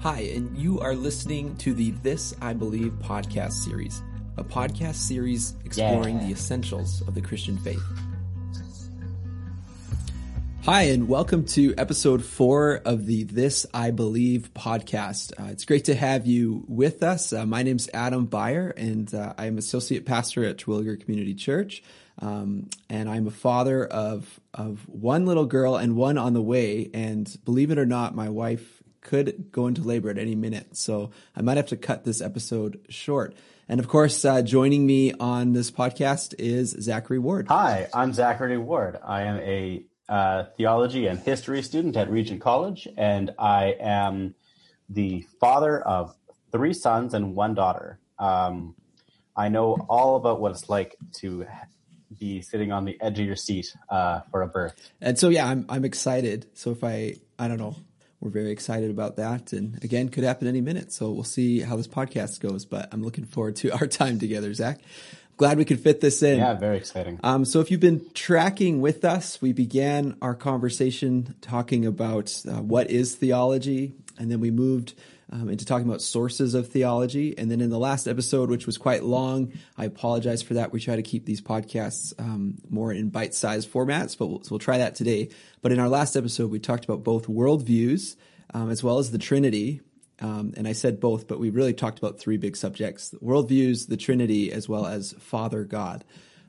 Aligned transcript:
Hi, 0.00 0.20
and 0.34 0.56
you 0.56 0.78
are 0.80 0.94
listening 0.94 1.56
to 1.56 1.74
the 1.74 1.90
This 1.90 2.34
I 2.40 2.52
Believe 2.52 2.92
podcast 3.02 3.52
series, 3.52 4.02
a 4.36 4.44
podcast 4.44 4.94
series 4.96 5.54
exploring 5.64 6.16
Yeah. 6.20 6.26
the 6.26 6.32
essentials 6.32 7.02
of 7.08 7.14
the 7.14 7.20
Christian 7.20 7.58
faith. 7.58 7.82
Hi, 10.62 10.82
and 10.82 11.08
welcome 11.08 11.44
to 11.46 11.74
episode 11.78 12.22
four 12.24 12.76
of 12.84 13.06
the 13.06 13.24
This 13.24 13.66
I 13.74 13.90
Believe 13.90 14.50
podcast. 14.54 15.32
Uh, 15.40 15.50
it's 15.50 15.64
great 15.64 15.86
to 15.86 15.94
have 15.94 16.26
you 16.26 16.64
with 16.68 17.02
us. 17.02 17.32
Uh, 17.32 17.46
my 17.46 17.62
name's 17.62 17.88
Adam 17.94 18.26
Beyer, 18.26 18.70
and 18.76 19.12
uh, 19.14 19.32
I'm 19.38 19.58
associate 19.58 20.04
pastor 20.06 20.44
at 20.44 20.58
Terwillegar 20.58 21.00
Community 21.00 21.34
Church. 21.34 21.82
Um, 22.20 22.68
and 22.90 23.08
I'm 23.08 23.28
a 23.28 23.30
father 23.32 23.84
of 23.86 24.40
of 24.52 24.80
one 24.88 25.24
little 25.24 25.46
girl 25.46 25.76
and 25.76 25.94
one 25.96 26.18
on 26.18 26.32
the 26.34 26.42
way. 26.42 26.90
And 26.92 27.34
believe 27.44 27.70
it 27.70 27.78
or 27.78 27.86
not, 27.86 28.14
my 28.16 28.28
wife 28.28 28.77
could 29.08 29.50
go 29.50 29.66
into 29.66 29.80
labor 29.80 30.10
at 30.10 30.18
any 30.18 30.34
minute, 30.34 30.76
so 30.76 31.10
I 31.34 31.40
might 31.40 31.56
have 31.56 31.68
to 31.68 31.78
cut 31.78 32.04
this 32.04 32.20
episode 32.20 32.78
short. 32.90 33.34
And 33.66 33.80
of 33.80 33.88
course, 33.88 34.22
uh, 34.22 34.42
joining 34.42 34.86
me 34.86 35.14
on 35.14 35.54
this 35.54 35.70
podcast 35.70 36.34
is 36.38 36.76
Zachary 36.78 37.18
Ward. 37.18 37.48
Hi, 37.48 37.88
I'm 37.94 38.12
Zachary 38.12 38.58
Ward. 38.58 38.98
I 39.02 39.22
am 39.22 39.38
a 39.38 39.82
uh, 40.10 40.44
theology 40.58 41.06
and 41.06 41.18
history 41.18 41.62
student 41.62 41.96
at 41.96 42.10
Regent 42.10 42.42
College, 42.42 42.86
and 42.98 43.32
I 43.38 43.76
am 43.80 44.34
the 44.90 45.24
father 45.40 45.80
of 45.80 46.14
three 46.52 46.74
sons 46.74 47.14
and 47.14 47.34
one 47.34 47.54
daughter. 47.54 47.98
Um, 48.18 48.74
I 49.34 49.48
know 49.48 49.86
all 49.88 50.16
about 50.16 50.38
what 50.38 50.52
it's 50.52 50.68
like 50.68 50.96
to 51.20 51.46
be 52.18 52.42
sitting 52.42 52.72
on 52.72 52.84
the 52.84 53.00
edge 53.00 53.18
of 53.18 53.24
your 53.24 53.36
seat 53.36 53.74
uh, 53.88 54.20
for 54.30 54.42
a 54.42 54.48
birth. 54.48 54.74
And 55.00 55.18
so, 55.18 55.30
yeah, 55.30 55.46
I'm 55.46 55.64
I'm 55.70 55.86
excited. 55.86 56.46
So 56.52 56.72
if 56.72 56.84
I 56.84 57.14
I 57.38 57.48
don't 57.48 57.58
know, 57.58 57.76
we're 58.20 58.30
very 58.30 58.50
excited 58.50 58.90
about 58.90 59.16
that. 59.16 59.52
And 59.52 59.82
again, 59.84 60.08
could 60.08 60.24
happen 60.24 60.48
any 60.48 60.60
minute. 60.60 60.92
So 60.92 61.10
we'll 61.10 61.24
see 61.24 61.60
how 61.60 61.76
this 61.76 61.86
podcast 61.86 62.40
goes. 62.40 62.64
But 62.64 62.88
I'm 62.92 63.02
looking 63.02 63.24
forward 63.24 63.56
to 63.56 63.70
our 63.78 63.86
time 63.86 64.18
together, 64.18 64.52
Zach. 64.54 64.80
Glad 65.36 65.56
we 65.56 65.64
could 65.64 65.78
fit 65.78 66.00
this 66.00 66.20
in. 66.24 66.38
Yeah, 66.38 66.54
very 66.54 66.76
exciting. 66.76 67.20
Um, 67.22 67.44
so 67.44 67.60
if 67.60 67.70
you've 67.70 67.78
been 67.78 68.04
tracking 68.12 68.80
with 68.80 69.04
us, 69.04 69.40
we 69.40 69.52
began 69.52 70.16
our 70.20 70.34
conversation 70.34 71.36
talking 71.40 71.86
about 71.86 72.42
uh, 72.48 72.60
what 72.60 72.90
is 72.90 73.14
theology, 73.14 73.94
and 74.18 74.32
then 74.32 74.40
we 74.40 74.50
moved 74.50 74.94
um, 75.30 75.48
into 75.48 75.64
talking 75.64 75.86
about 75.86 76.00
sources 76.00 76.54
of 76.54 76.68
theology. 76.68 77.36
And 77.36 77.50
then 77.50 77.60
in 77.60 77.70
the 77.70 77.78
last 77.78 78.06
episode, 78.06 78.50
which 78.50 78.66
was 78.66 78.78
quite 78.78 79.04
long, 79.04 79.52
I 79.76 79.84
apologize 79.84 80.42
for 80.42 80.54
that. 80.54 80.72
We 80.72 80.80
try 80.80 80.96
to 80.96 81.02
keep 81.02 81.26
these 81.26 81.40
podcasts 81.40 82.12
um, 82.18 82.58
more 82.68 82.92
in 82.92 83.10
bite-sized 83.10 83.70
formats, 83.70 84.16
but 84.16 84.26
we'll, 84.26 84.42
so 84.42 84.48
we'll 84.52 84.58
try 84.58 84.78
that 84.78 84.94
today. 84.94 85.30
But 85.60 85.72
in 85.72 85.78
our 85.78 85.88
last 85.88 86.16
episode, 86.16 86.50
we 86.50 86.58
talked 86.58 86.84
about 86.84 87.04
both 87.04 87.26
worldviews 87.26 88.16
um, 88.54 88.70
as 88.70 88.82
well 88.82 88.98
as 88.98 89.10
the 89.10 89.18
Trinity. 89.18 89.80
Um, 90.20 90.54
and 90.56 90.66
I 90.66 90.72
said 90.72 90.98
both, 90.98 91.28
but 91.28 91.38
we 91.38 91.50
really 91.50 91.74
talked 91.74 91.98
about 91.98 92.18
three 92.18 92.38
big 92.38 92.56
subjects 92.56 93.14
worldviews, 93.22 93.88
the 93.88 93.96
Trinity, 93.96 94.52
as 94.52 94.68
well 94.68 94.86
as 94.86 95.12
Father 95.18 95.64
God. 95.64 96.04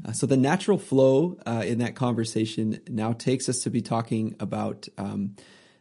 Uh, 0.06 0.14
so 0.14 0.26
the 0.26 0.38
natural 0.38 0.78
flow 0.78 1.38
uh, 1.46 1.64
in 1.66 1.80
that 1.80 1.96
conversation 1.96 2.80
now 2.88 3.12
takes 3.12 3.50
us 3.50 3.60
to 3.64 3.70
be 3.70 3.82
talking 3.82 4.36
about 4.40 4.88
um, 4.98 5.36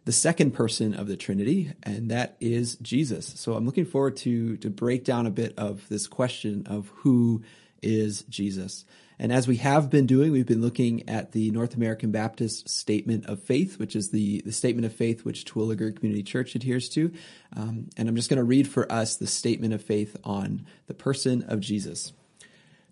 the 0.09 0.13
second 0.13 0.53
person 0.53 0.95
of 0.95 1.07
the 1.07 1.19
Trinity, 1.19 1.71
and 1.83 2.11
that 2.11 2.35
is 2.41 2.77
Jesus. 2.77 3.27
So 3.37 3.53
I'm 3.53 3.67
looking 3.67 3.85
forward 3.85 4.17
to 4.19 4.57
to 4.57 4.71
break 4.71 5.05
down 5.05 5.27
a 5.27 5.31
bit 5.31 5.53
of 5.59 5.87
this 5.91 6.07
question 6.07 6.67
of 6.67 6.91
who 6.95 7.43
is 7.83 8.23
Jesus. 8.23 8.87
And 9.19 9.31
as 9.31 9.47
we 9.47 9.57
have 9.57 9.91
been 9.91 10.07
doing, 10.07 10.33
we've 10.33 10.47
been 10.47 10.63
looking 10.63 11.07
at 11.11 11.33
the 11.33 11.51
North 11.51 11.75
American 11.75 12.11
Baptist 12.11 12.71
Statement 12.71 13.27
of 13.27 13.43
Faith, 13.43 13.79
which 13.79 13.95
is 13.95 14.09
the, 14.09 14.41
the 14.47 14.53
statement 14.53 14.87
of 14.87 14.95
faith 14.95 15.27
which 15.27 15.45
Terwillegar 15.45 15.95
Community 15.95 16.23
Church 16.23 16.55
adheres 16.55 16.89
to. 16.89 17.13
Um, 17.55 17.91
and 17.99 18.09
I'm 18.09 18.17
just 18.17 18.31
going 18.31 18.39
to 18.39 18.45
read 18.45 18.67
for 18.67 18.91
us 18.91 19.17
the 19.17 19.27
statement 19.27 19.75
of 19.75 19.83
faith 19.83 20.17
on 20.25 20.65
the 20.87 20.95
person 20.95 21.43
of 21.43 21.61
Jesus. 21.61 22.15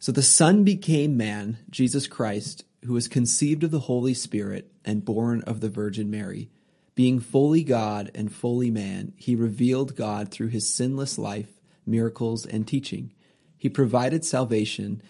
So 0.00 0.12
the 0.12 0.20
Son 0.20 0.64
became 0.64 1.16
man, 1.16 1.56
Jesus 1.70 2.08
Christ, 2.08 2.66
who 2.84 2.92
was 2.92 3.08
conceived 3.08 3.64
of 3.64 3.70
the 3.70 3.80
Holy 3.80 4.12
Spirit 4.12 4.70
and 4.84 5.02
born 5.02 5.40
of 5.46 5.60
the 5.60 5.70
Virgin 5.70 6.10
Mary. 6.10 6.50
Being 6.96 7.20
fully 7.20 7.62
God 7.62 8.10
and 8.14 8.34
fully 8.34 8.70
man, 8.70 9.12
he 9.16 9.36
revealed 9.36 9.94
God 9.94 10.30
through 10.30 10.48
his 10.48 10.74
sinless 10.74 11.18
life, 11.18 11.60
miracles, 11.86 12.46
and 12.46 12.66
teaching. 12.66 13.12
He 13.56 13.68
provided 13.68 14.24
salvation 14.24 15.02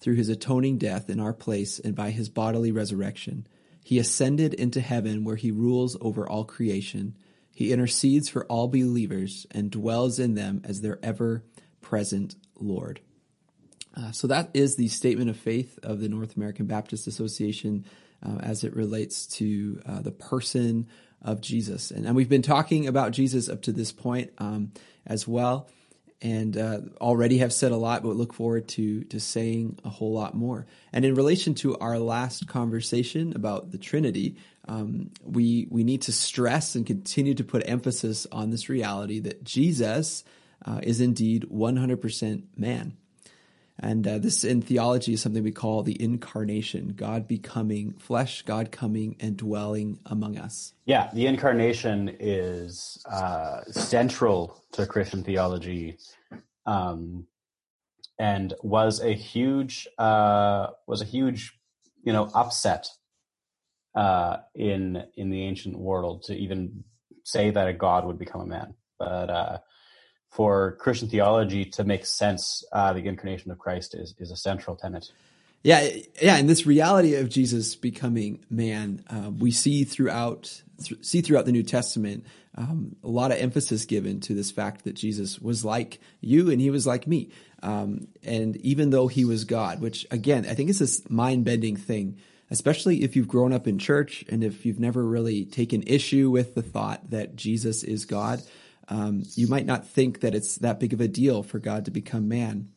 through 0.00 0.14
his 0.14 0.28
atoning 0.28 0.78
death 0.78 1.10
in 1.10 1.18
our 1.18 1.32
place 1.32 1.80
and 1.80 1.96
by 1.96 2.10
his 2.10 2.28
bodily 2.28 2.70
resurrection. 2.70 3.46
He 3.84 3.98
ascended 3.98 4.54
into 4.54 4.80
heaven 4.80 5.24
where 5.24 5.36
he 5.36 5.50
rules 5.50 5.96
over 6.00 6.28
all 6.28 6.44
creation. 6.44 7.16
He 7.52 7.72
intercedes 7.72 8.28
for 8.28 8.44
all 8.46 8.68
believers 8.68 9.44
and 9.50 9.68
dwells 9.68 10.20
in 10.20 10.34
them 10.34 10.62
as 10.64 10.80
their 10.80 11.00
ever 11.02 11.42
present 11.80 12.36
Lord. 12.58 13.00
Uh, 13.96 14.12
so 14.12 14.28
that 14.28 14.50
is 14.54 14.76
the 14.76 14.88
statement 14.88 15.28
of 15.28 15.36
faith 15.36 15.78
of 15.82 16.00
the 16.00 16.08
North 16.08 16.36
American 16.36 16.66
Baptist 16.66 17.08
Association 17.08 17.84
uh, 18.24 18.38
as 18.38 18.62
it 18.62 18.74
relates 18.76 19.26
to 19.26 19.82
uh, 19.84 20.00
the 20.00 20.12
person 20.12 20.86
of 21.22 21.40
Jesus. 21.40 21.90
And, 21.90 22.06
and, 22.06 22.16
we've 22.16 22.28
been 22.28 22.42
talking 22.42 22.86
about 22.86 23.12
Jesus 23.12 23.48
up 23.48 23.62
to 23.62 23.72
this 23.72 23.92
point 23.92 24.32
um, 24.38 24.72
as 25.06 25.26
well, 25.26 25.68
and 26.20 26.56
uh, 26.56 26.80
already 27.00 27.38
have 27.38 27.52
said 27.52 27.72
a 27.72 27.76
lot, 27.76 28.02
but 28.02 28.16
look 28.16 28.32
forward 28.32 28.68
to 28.68 29.04
to 29.04 29.20
saying 29.20 29.78
a 29.84 29.88
whole 29.88 30.12
lot 30.12 30.34
more. 30.34 30.66
And 30.92 31.04
in 31.04 31.14
relation 31.14 31.54
to 31.56 31.76
our 31.78 31.98
last 31.98 32.48
conversation 32.48 33.34
about 33.34 33.70
the 33.70 33.78
Trinity, 33.78 34.36
um, 34.68 35.10
we 35.22 35.66
we 35.70 35.84
need 35.84 36.02
to 36.02 36.12
stress 36.12 36.74
and 36.74 36.86
continue 36.86 37.34
to 37.34 37.44
put 37.44 37.68
emphasis 37.68 38.26
on 38.30 38.50
this 38.50 38.68
reality 38.68 39.20
that 39.20 39.44
Jesus 39.44 40.24
uh, 40.64 40.80
is 40.82 41.00
indeed 41.00 41.46
100% 41.50 42.42
man. 42.56 42.96
And 43.78 44.06
uh, 44.06 44.18
this 44.18 44.44
in 44.44 44.62
theology 44.62 45.14
is 45.14 45.22
something 45.22 45.42
we 45.42 45.50
call 45.50 45.82
the 45.82 46.00
incarnation, 46.00 46.90
God 46.90 47.26
becoming 47.26 47.92
flesh, 47.94 48.42
God 48.42 48.70
coming 48.70 49.16
and 49.18 49.36
dwelling 49.36 49.98
among 50.06 50.38
us. 50.38 50.74
Yeah, 50.84 51.10
the 51.12 51.26
incarnation 51.26 52.16
is 52.20 53.02
uh, 53.10 53.62
central 53.70 54.62
to 54.72 54.86
Christian 54.86 55.24
theology, 55.24 55.98
um, 56.66 57.26
and 58.18 58.54
was 58.62 59.02
a 59.02 59.12
huge 59.12 59.88
uh, 59.98 60.68
was 60.86 61.00
a 61.00 61.06
huge 61.06 61.58
you 62.04 62.12
know 62.12 62.30
upset 62.34 62.88
uh, 63.94 64.38
in 64.54 65.02
in 65.16 65.30
the 65.30 65.42
ancient 65.42 65.78
world 65.78 66.24
to 66.24 66.34
even 66.34 66.84
say 67.24 67.50
that 67.50 67.68
a 67.68 67.72
god 67.72 68.04
would 68.04 68.18
become 68.18 68.42
a 68.42 68.46
man, 68.46 68.74
but 68.98 69.30
uh, 69.30 69.58
for 70.32 70.72
Christian 70.80 71.08
theology 71.08 71.66
to 71.66 71.84
make 71.84 72.06
sense, 72.06 72.64
uh, 72.72 72.94
the 72.94 73.06
incarnation 73.06 73.50
of 73.50 73.58
Christ 73.58 73.94
is 73.94 74.14
is 74.18 74.30
a 74.30 74.36
central 74.36 74.74
tenet. 74.74 75.12
Yeah, 75.62 75.88
yeah, 76.20 76.36
and 76.38 76.48
this 76.48 76.66
reality 76.66 77.14
of 77.14 77.28
Jesus 77.28 77.76
becoming 77.76 78.44
man, 78.50 79.04
uh, 79.08 79.30
we 79.30 79.52
see 79.52 79.84
throughout 79.84 80.62
th- 80.82 81.04
see 81.04 81.20
throughout 81.20 81.44
the 81.44 81.52
New 81.52 81.62
Testament 81.62 82.24
um, 82.56 82.96
a 83.04 83.08
lot 83.08 83.30
of 83.30 83.38
emphasis 83.38 83.84
given 83.84 84.20
to 84.20 84.34
this 84.34 84.50
fact 84.50 84.84
that 84.84 84.94
Jesus 84.94 85.38
was 85.38 85.64
like 85.64 86.00
you 86.20 86.50
and 86.50 86.60
he 86.60 86.70
was 86.70 86.86
like 86.86 87.06
me, 87.06 87.30
um, 87.62 88.08
and 88.24 88.56
even 88.56 88.88
though 88.88 89.08
he 89.08 89.26
was 89.26 89.44
God, 89.44 89.82
which 89.82 90.06
again 90.10 90.46
I 90.48 90.54
think 90.54 90.70
is 90.70 90.78
this 90.78 91.08
mind 91.10 91.44
bending 91.44 91.76
thing, 91.76 92.16
especially 92.50 93.04
if 93.04 93.16
you've 93.16 93.28
grown 93.28 93.52
up 93.52 93.68
in 93.68 93.78
church 93.78 94.24
and 94.30 94.42
if 94.42 94.64
you've 94.64 94.80
never 94.80 95.04
really 95.04 95.44
taken 95.44 95.82
issue 95.86 96.30
with 96.30 96.54
the 96.54 96.62
thought 96.62 97.10
that 97.10 97.36
Jesus 97.36 97.84
is 97.84 98.06
God 98.06 98.42
um, 98.88 99.22
you 99.34 99.46
might 99.46 99.66
not 99.66 99.86
think 99.86 100.20
that 100.20 100.34
it's 100.34 100.56
that 100.56 100.80
big 100.80 100.92
of 100.92 101.00
a 101.00 101.08
deal 101.08 101.42
for 101.42 101.58
God 101.58 101.84
to 101.84 101.90
become 101.90 102.28
man. 102.28 102.68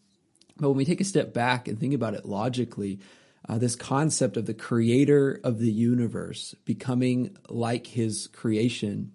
But 0.57 0.69
when 0.69 0.77
we 0.77 0.85
take 0.85 1.01
a 1.01 1.05
step 1.05 1.33
back 1.33 1.67
and 1.67 1.79
think 1.79 1.93
about 1.93 2.13
it 2.13 2.25
logically, 2.25 2.99
uh, 3.47 3.57
this 3.57 3.75
concept 3.75 4.37
of 4.37 4.45
the 4.45 4.53
creator 4.53 5.39
of 5.43 5.59
the 5.59 5.71
universe 5.71 6.55
becoming 6.65 7.35
like 7.49 7.87
his 7.87 8.27
creation, 8.27 9.11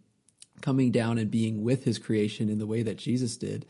coming 0.60 0.90
down 0.90 1.19
and 1.19 1.31
being 1.31 1.62
with 1.62 1.84
his 1.84 1.98
creation 1.98 2.48
in 2.48 2.58
the 2.58 2.66
way 2.66 2.82
that 2.82 2.98
Jesus 2.98 3.36
did, 3.36 3.66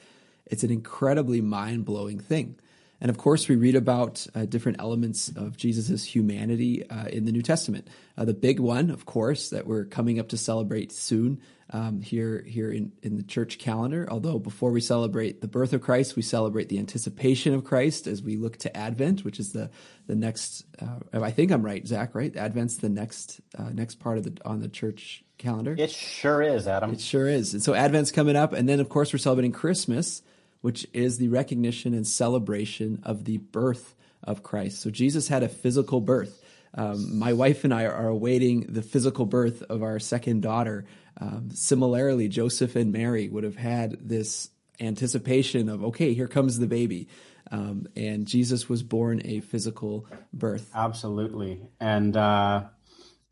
it's 0.46 0.64
an 0.64 0.70
incredibly 0.70 1.40
mind 1.40 1.84
blowing 1.84 2.18
thing. 2.18 2.58
And 3.00 3.08
of 3.08 3.16
course, 3.16 3.48
we 3.48 3.56
read 3.56 3.76
about 3.76 4.26
uh, 4.34 4.44
different 4.44 4.80
elements 4.80 5.28
of 5.28 5.56
Jesus' 5.56 6.04
humanity 6.04 6.88
uh, 6.88 7.06
in 7.06 7.24
the 7.24 7.32
New 7.32 7.42
Testament. 7.42 7.88
Uh, 8.16 8.26
the 8.26 8.34
big 8.34 8.60
one, 8.60 8.90
of 8.90 9.06
course, 9.06 9.48
that 9.50 9.66
we're 9.66 9.86
coming 9.86 10.18
up 10.18 10.28
to 10.28 10.36
celebrate 10.36 10.92
soon 10.92 11.40
um, 11.72 12.02
here 12.02 12.42
here 12.46 12.70
in, 12.70 12.92
in 13.02 13.16
the 13.16 13.22
church 13.22 13.58
calendar. 13.58 14.06
Although 14.10 14.38
before 14.38 14.70
we 14.70 14.80
celebrate 14.80 15.40
the 15.40 15.48
birth 15.48 15.72
of 15.72 15.80
Christ, 15.80 16.16
we 16.16 16.22
celebrate 16.22 16.68
the 16.68 16.78
anticipation 16.78 17.54
of 17.54 17.64
Christ 17.64 18.06
as 18.06 18.22
we 18.22 18.36
look 18.36 18.58
to 18.58 18.76
Advent, 18.76 19.24
which 19.24 19.40
is 19.40 19.52
the 19.52 19.70
the 20.06 20.14
next. 20.14 20.64
Uh, 20.80 20.98
I 21.22 21.30
think 21.30 21.52
I'm 21.52 21.62
right, 21.64 21.86
Zach. 21.86 22.14
Right? 22.14 22.36
Advent's 22.36 22.76
the 22.76 22.88
next 22.88 23.40
uh, 23.56 23.70
next 23.70 23.96
part 23.96 24.18
of 24.18 24.24
the 24.24 24.36
on 24.44 24.60
the 24.60 24.68
church 24.68 25.24
calendar. 25.38 25.74
It 25.78 25.90
sure 25.90 26.42
is, 26.42 26.66
Adam. 26.66 26.92
It 26.92 27.00
sure 27.00 27.28
is. 27.28 27.54
And 27.54 27.62
so 27.62 27.74
Advent's 27.74 28.10
coming 28.10 28.36
up, 28.36 28.52
and 28.52 28.68
then 28.68 28.80
of 28.80 28.88
course 28.88 29.12
we're 29.12 29.18
celebrating 29.18 29.52
Christmas 29.52 30.22
which 30.60 30.86
is 30.92 31.18
the 31.18 31.28
recognition 31.28 31.94
and 31.94 32.06
celebration 32.06 33.00
of 33.02 33.24
the 33.24 33.38
birth 33.38 33.94
of 34.22 34.42
Christ. 34.42 34.80
So 34.80 34.90
Jesus 34.90 35.28
had 35.28 35.42
a 35.42 35.48
physical 35.48 36.00
birth. 36.00 36.42
um, 36.74 37.18
my 37.18 37.32
wife 37.32 37.64
and 37.64 37.74
I 37.74 37.86
are, 37.86 38.08
awaiting 38.08 38.66
the 38.68 38.82
physical 38.82 39.26
birth 39.26 39.62
of 39.62 39.82
our 39.82 39.98
second 39.98 40.42
daughter. 40.42 40.84
Um, 41.20 41.50
similarly, 41.52 42.28
Joseph 42.28 42.76
and 42.76 42.92
Mary 42.92 43.28
would 43.28 43.44
have 43.44 43.56
had 43.56 43.96
this 44.00 44.50
anticipation 44.78 45.68
of, 45.68 45.84
okay, 45.84 46.14
here 46.14 46.28
comes 46.28 46.58
the 46.58 46.66
baby. 46.66 47.08
Um, 47.50 47.86
and 47.96 48.26
Jesus 48.26 48.68
was 48.68 48.82
born 48.82 49.22
a 49.24 49.40
physical 49.40 50.06
birth. 50.32 50.70
Absolutely, 50.72 51.60
and 51.80 52.16
uh, 52.16 52.64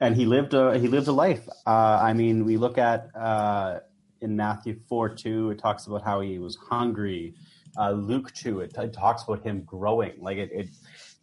and 0.00 0.16
he 0.16 0.26
lived 0.26 0.54
a 0.54 0.76
he 0.76 0.88
lived 0.88 1.06
a 1.06 1.12
life. 1.12 1.48
Uh, 1.64 2.00
I 2.02 2.14
mean, 2.14 2.44
we 2.44 2.56
look 2.56 2.78
at 2.78 3.10
uh, 3.14 3.78
in 4.20 4.36
Matthew 4.36 4.78
four 4.88 5.08
two, 5.08 5.50
it 5.50 5.58
talks 5.58 5.86
about 5.86 6.02
how 6.02 6.20
he 6.20 6.38
was 6.38 6.56
hungry. 6.56 7.34
Uh, 7.76 7.92
Luke 7.92 8.32
two, 8.32 8.60
it, 8.60 8.74
it, 8.76 8.92
talks 8.92 9.22
about 9.24 9.42
him 9.42 9.62
growing. 9.64 10.12
Like 10.20 10.38
it, 10.38 10.50
it, 10.52 10.68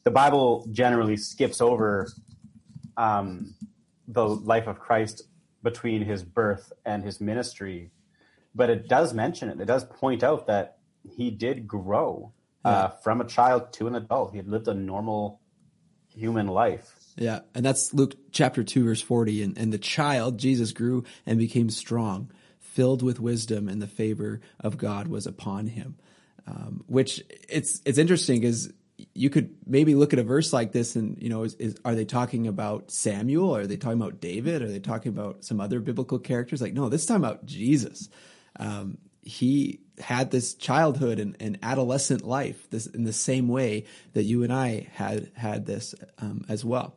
the 0.04 0.12
Bible 0.12 0.68
generally 0.72 1.18
skips 1.18 1.62
over 1.62 2.08
um, 2.98 3.56
the 4.08 4.28
life 4.28 4.68
of 4.68 4.80
Christ 4.80 5.24
between 5.64 6.04
his 6.04 6.24
birth 6.24 6.72
and 6.86 7.04
his 7.04 7.20
ministry, 7.20 7.92
but 8.54 8.70
it 8.70 8.88
does 8.88 9.14
mention 9.14 9.50
it. 9.50 9.60
It 9.60 9.66
does 9.66 9.84
point 9.84 10.24
out 10.24 10.48
that 10.48 10.78
he 11.04 11.32
did 11.32 11.68
grow 11.68 12.34
uh, 12.64 12.90
from 13.04 13.22
a 13.22 13.26
child 13.26 13.72
to 13.74 13.88
an 13.88 13.96
adult. 13.96 14.32
He 14.32 14.38
had 14.38 14.48
lived 14.48 14.68
a 14.68 14.74
normal 14.74 15.40
human 16.16 16.48
life. 16.48 16.96
Yeah, 17.18 17.42
and 17.54 17.66
that's 17.66 17.94
Luke 17.94 18.16
chapter 18.32 18.64
2 18.64 18.84
verse 18.84 19.02
40 19.02 19.44
and, 19.44 19.58
and 19.58 19.72
the 19.72 19.78
child 19.78 20.38
Jesus 20.38 20.72
grew 20.72 21.04
and 21.26 21.38
became 21.38 21.70
strong, 21.70 22.32
filled 22.76 23.02
with 23.02 23.22
wisdom 23.22 23.70
and 23.70 23.82
the 23.82 23.88
favor 23.88 24.42
of 24.60 24.78
God 24.78 25.08
was 25.08 25.26
upon 25.26 25.68
him. 25.68 25.96
Um, 26.46 26.84
which 26.86 27.24
it's 27.50 27.82
it's 27.86 27.98
interesting 27.98 28.40
because 28.40 28.72
you 29.14 29.30
could 29.30 29.56
maybe 29.66 29.96
look 29.96 30.14
at 30.14 30.20
a 30.20 30.24
verse 30.24 30.54
like 30.54 30.74
this 30.74 30.96
and 30.96 31.18
you 31.22 31.30
know 31.30 31.44
is, 31.44 31.56
is, 31.56 31.76
are 31.84 31.96
they 31.96 32.06
talking 32.06 32.46
about 32.46 32.92
Samuel? 32.92 33.56
Are 33.56 33.66
they 33.66 33.78
talking 33.78 34.00
about 34.00 34.20
David? 34.22 34.62
Are 34.62 34.68
they 34.68 34.80
talking 34.80 35.10
about 35.10 35.44
some 35.44 35.60
other 35.60 35.80
biblical 35.80 36.20
characters? 36.20 36.62
Like 36.62 36.74
no, 36.74 36.90
this 36.90 37.06
time 37.06 37.24
about 37.24 37.46
Jesus. 37.46 38.10
Um, 38.60 39.00
he 39.24 39.80
had 39.98 40.30
this 40.30 40.54
childhood 40.54 41.20
and, 41.20 41.36
and, 41.40 41.58
adolescent 41.64 42.24
life 42.24 42.70
this 42.70 42.86
in 42.86 43.06
the 43.06 43.14
same 43.14 43.48
way 43.48 43.86
that 44.14 44.24
you 44.24 44.44
and 44.44 44.54
I 44.54 44.88
had 44.94 45.32
had 45.36 45.66
this 45.66 45.96
um, 46.20 46.46
as 46.48 46.64
well. 46.64 46.96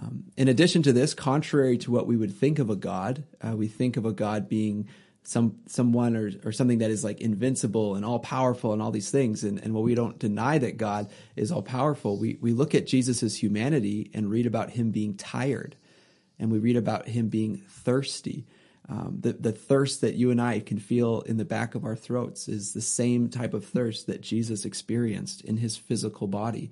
Um, 0.00 0.24
in 0.36 0.48
addition 0.48 0.82
to 0.84 0.92
this, 0.92 1.14
contrary 1.14 1.78
to 1.78 1.90
what 1.90 2.06
we 2.06 2.16
would 2.16 2.34
think 2.34 2.58
of 2.58 2.70
a 2.70 2.76
God, 2.76 3.24
uh, 3.46 3.56
we 3.56 3.68
think 3.68 3.96
of 3.96 4.04
a 4.04 4.12
God 4.12 4.48
being 4.48 4.88
some 5.28 5.56
someone 5.66 6.16
or, 6.16 6.30
or 6.44 6.52
something 6.52 6.78
that 6.78 6.90
is 6.90 7.04
like 7.04 7.20
invincible 7.20 7.94
and 7.94 8.04
all 8.04 8.18
powerful 8.18 8.72
and 8.72 8.80
all 8.80 8.90
these 8.90 9.10
things. 9.10 9.44
And, 9.44 9.58
and 9.58 9.74
while 9.74 9.82
we 9.82 9.94
don't 9.94 10.18
deny 10.18 10.58
that 10.58 10.76
God 10.76 11.10
is 11.36 11.52
all 11.52 11.62
powerful, 11.62 12.16
we, 12.16 12.38
we 12.40 12.52
look 12.52 12.74
at 12.74 12.86
Jesus' 12.86 13.34
humanity 13.36 14.10
and 14.14 14.30
read 14.30 14.46
about 14.46 14.70
him 14.70 14.90
being 14.90 15.14
tired 15.16 15.76
and 16.38 16.50
we 16.50 16.58
read 16.58 16.76
about 16.76 17.08
him 17.08 17.28
being 17.28 17.58
thirsty 17.68 18.46
um, 18.88 19.18
the, 19.20 19.34
the 19.34 19.52
thirst 19.52 20.00
that 20.00 20.14
you 20.14 20.30
and 20.30 20.40
I 20.40 20.60
can 20.60 20.78
feel 20.78 21.20
in 21.20 21.36
the 21.36 21.44
back 21.44 21.74
of 21.74 21.84
our 21.84 21.96
throats 21.96 22.48
is 22.48 22.72
the 22.72 22.80
same 22.80 23.28
type 23.28 23.52
of 23.52 23.66
thirst 23.66 24.06
that 24.06 24.22
Jesus 24.22 24.64
experienced 24.64 25.42
in 25.42 25.58
his 25.58 25.76
physical 25.76 26.26
body. 26.26 26.70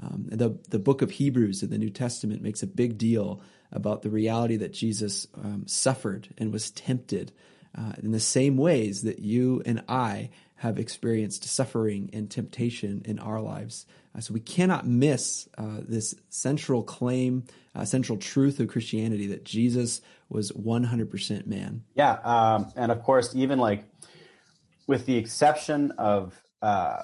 Um, 0.00 0.26
the, 0.28 0.58
the 0.70 0.80
book 0.80 1.02
of 1.02 1.12
Hebrews 1.12 1.62
in 1.62 1.70
the 1.70 1.78
New 1.78 1.90
Testament 1.90 2.42
makes 2.42 2.64
a 2.64 2.66
big 2.66 2.98
deal 2.98 3.40
about 3.70 4.02
the 4.02 4.10
reality 4.10 4.56
that 4.56 4.72
Jesus 4.72 5.28
um, 5.34 5.64
suffered 5.68 6.28
and 6.36 6.52
was 6.52 6.72
tempted 6.72 7.30
uh, 7.76 7.92
in 8.02 8.12
the 8.12 8.20
same 8.20 8.56
ways 8.56 9.02
that 9.02 9.18
you 9.18 9.62
and 9.64 9.82
I 9.88 10.30
have 10.56 10.78
experienced 10.78 11.44
suffering 11.44 12.10
and 12.12 12.30
temptation 12.30 13.02
in 13.04 13.18
our 13.18 13.40
lives. 13.40 13.84
Uh, 14.14 14.20
so 14.20 14.34
we 14.34 14.40
cannot 14.40 14.86
miss 14.86 15.48
uh, 15.58 15.78
this 15.80 16.14
central 16.28 16.82
claim, 16.82 17.44
uh, 17.74 17.84
central 17.84 18.18
truth 18.18 18.60
of 18.60 18.68
Christianity 18.68 19.26
that 19.28 19.44
Jesus 19.44 20.00
was 20.28 20.52
100% 20.52 21.46
man. 21.46 21.82
Yeah. 21.94 22.12
Um, 22.24 22.72
and 22.76 22.92
of 22.92 23.02
course, 23.02 23.34
even 23.34 23.58
like 23.58 23.84
with 24.86 25.06
the 25.06 25.16
exception 25.16 25.92
of 25.92 26.40
uh, 26.60 27.02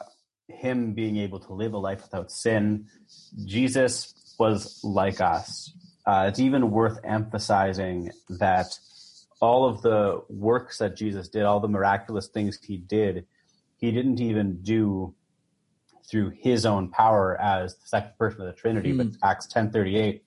him 0.48 0.92
being 0.92 1.16
able 1.16 1.40
to 1.40 1.52
live 1.52 1.72
a 1.72 1.78
life 1.78 2.02
without 2.02 2.30
sin, 2.30 2.86
Jesus 3.44 4.14
was 4.38 4.80
like 4.84 5.20
us. 5.20 5.72
Uh, 6.06 6.26
it's 6.28 6.38
even 6.38 6.70
worth 6.70 6.98
emphasizing 7.04 8.10
that 8.28 8.78
all 9.40 9.68
of 9.68 9.82
the 9.82 10.22
works 10.28 10.78
that 10.78 10.96
Jesus 10.96 11.28
did, 11.28 11.44
all 11.44 11.60
the 11.60 11.68
miraculous 11.68 12.28
things 12.28 12.58
he 12.62 12.76
did, 12.76 13.26
he 13.76 13.92
didn't 13.92 14.20
even 14.20 14.62
do 14.62 15.14
through 16.10 16.30
his 16.30 16.64
own 16.64 16.88
power 16.88 17.38
as 17.40 17.76
the 17.76 17.86
second 17.86 18.12
person 18.18 18.40
of 18.40 18.46
the 18.46 18.52
Trinity. 18.52 18.92
Mm. 18.92 18.96
But 18.98 19.06
hmm. 19.06 19.12
Acts 19.22 19.46
ten 19.46 19.70
thirty 19.70 19.96
eight 19.96 20.24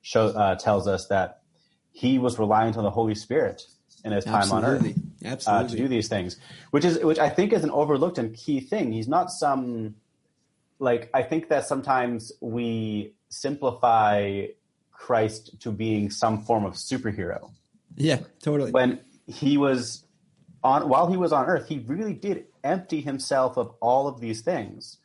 show 0.00 0.26
uh, 0.28 0.54
tells 0.54 0.86
us 0.86 1.06
that 1.08 1.42
he 1.92 2.18
was 2.18 2.38
reliant 2.38 2.76
on 2.76 2.84
the 2.84 2.90
Holy 2.90 3.14
Spirit 3.14 3.62
in 4.04 4.12
his 4.12 4.24
time 4.24 4.36
Absolutely. 4.36 4.68
on 4.68 4.74
earth 4.74 4.98
Absolutely. 5.24 5.66
Uh, 5.66 5.68
to 5.68 5.76
do 5.76 5.88
these 5.88 6.08
things, 6.08 6.36
which 6.70 6.84
is 6.84 6.98
which 7.00 7.18
I 7.18 7.28
think 7.28 7.52
is 7.52 7.64
an 7.64 7.70
overlooked 7.70 8.18
and 8.18 8.34
key 8.34 8.60
thing. 8.60 8.92
He's 8.92 9.08
not 9.08 9.30
some 9.30 9.96
like 10.78 11.10
I 11.12 11.22
think 11.22 11.48
that 11.48 11.66
sometimes 11.66 12.32
we 12.40 13.14
simplify 13.28 14.46
Christ 14.92 15.60
to 15.62 15.72
being 15.72 16.10
some 16.10 16.44
form 16.44 16.64
of 16.64 16.74
superhero. 16.74 17.50
Yeah, 17.98 18.20
totally. 18.42 18.70
When 18.70 19.00
he 19.26 19.58
was 19.58 20.04
on 20.62 20.88
while 20.88 21.08
he 21.08 21.16
was 21.16 21.32
on 21.32 21.46
earth, 21.46 21.68
he 21.68 21.80
really 21.80 22.14
did 22.14 22.46
empty 22.64 23.00
himself 23.00 23.56
of 23.56 23.74
all 23.80 24.08
of 24.08 24.20
these 24.20 24.40
things 24.40 24.98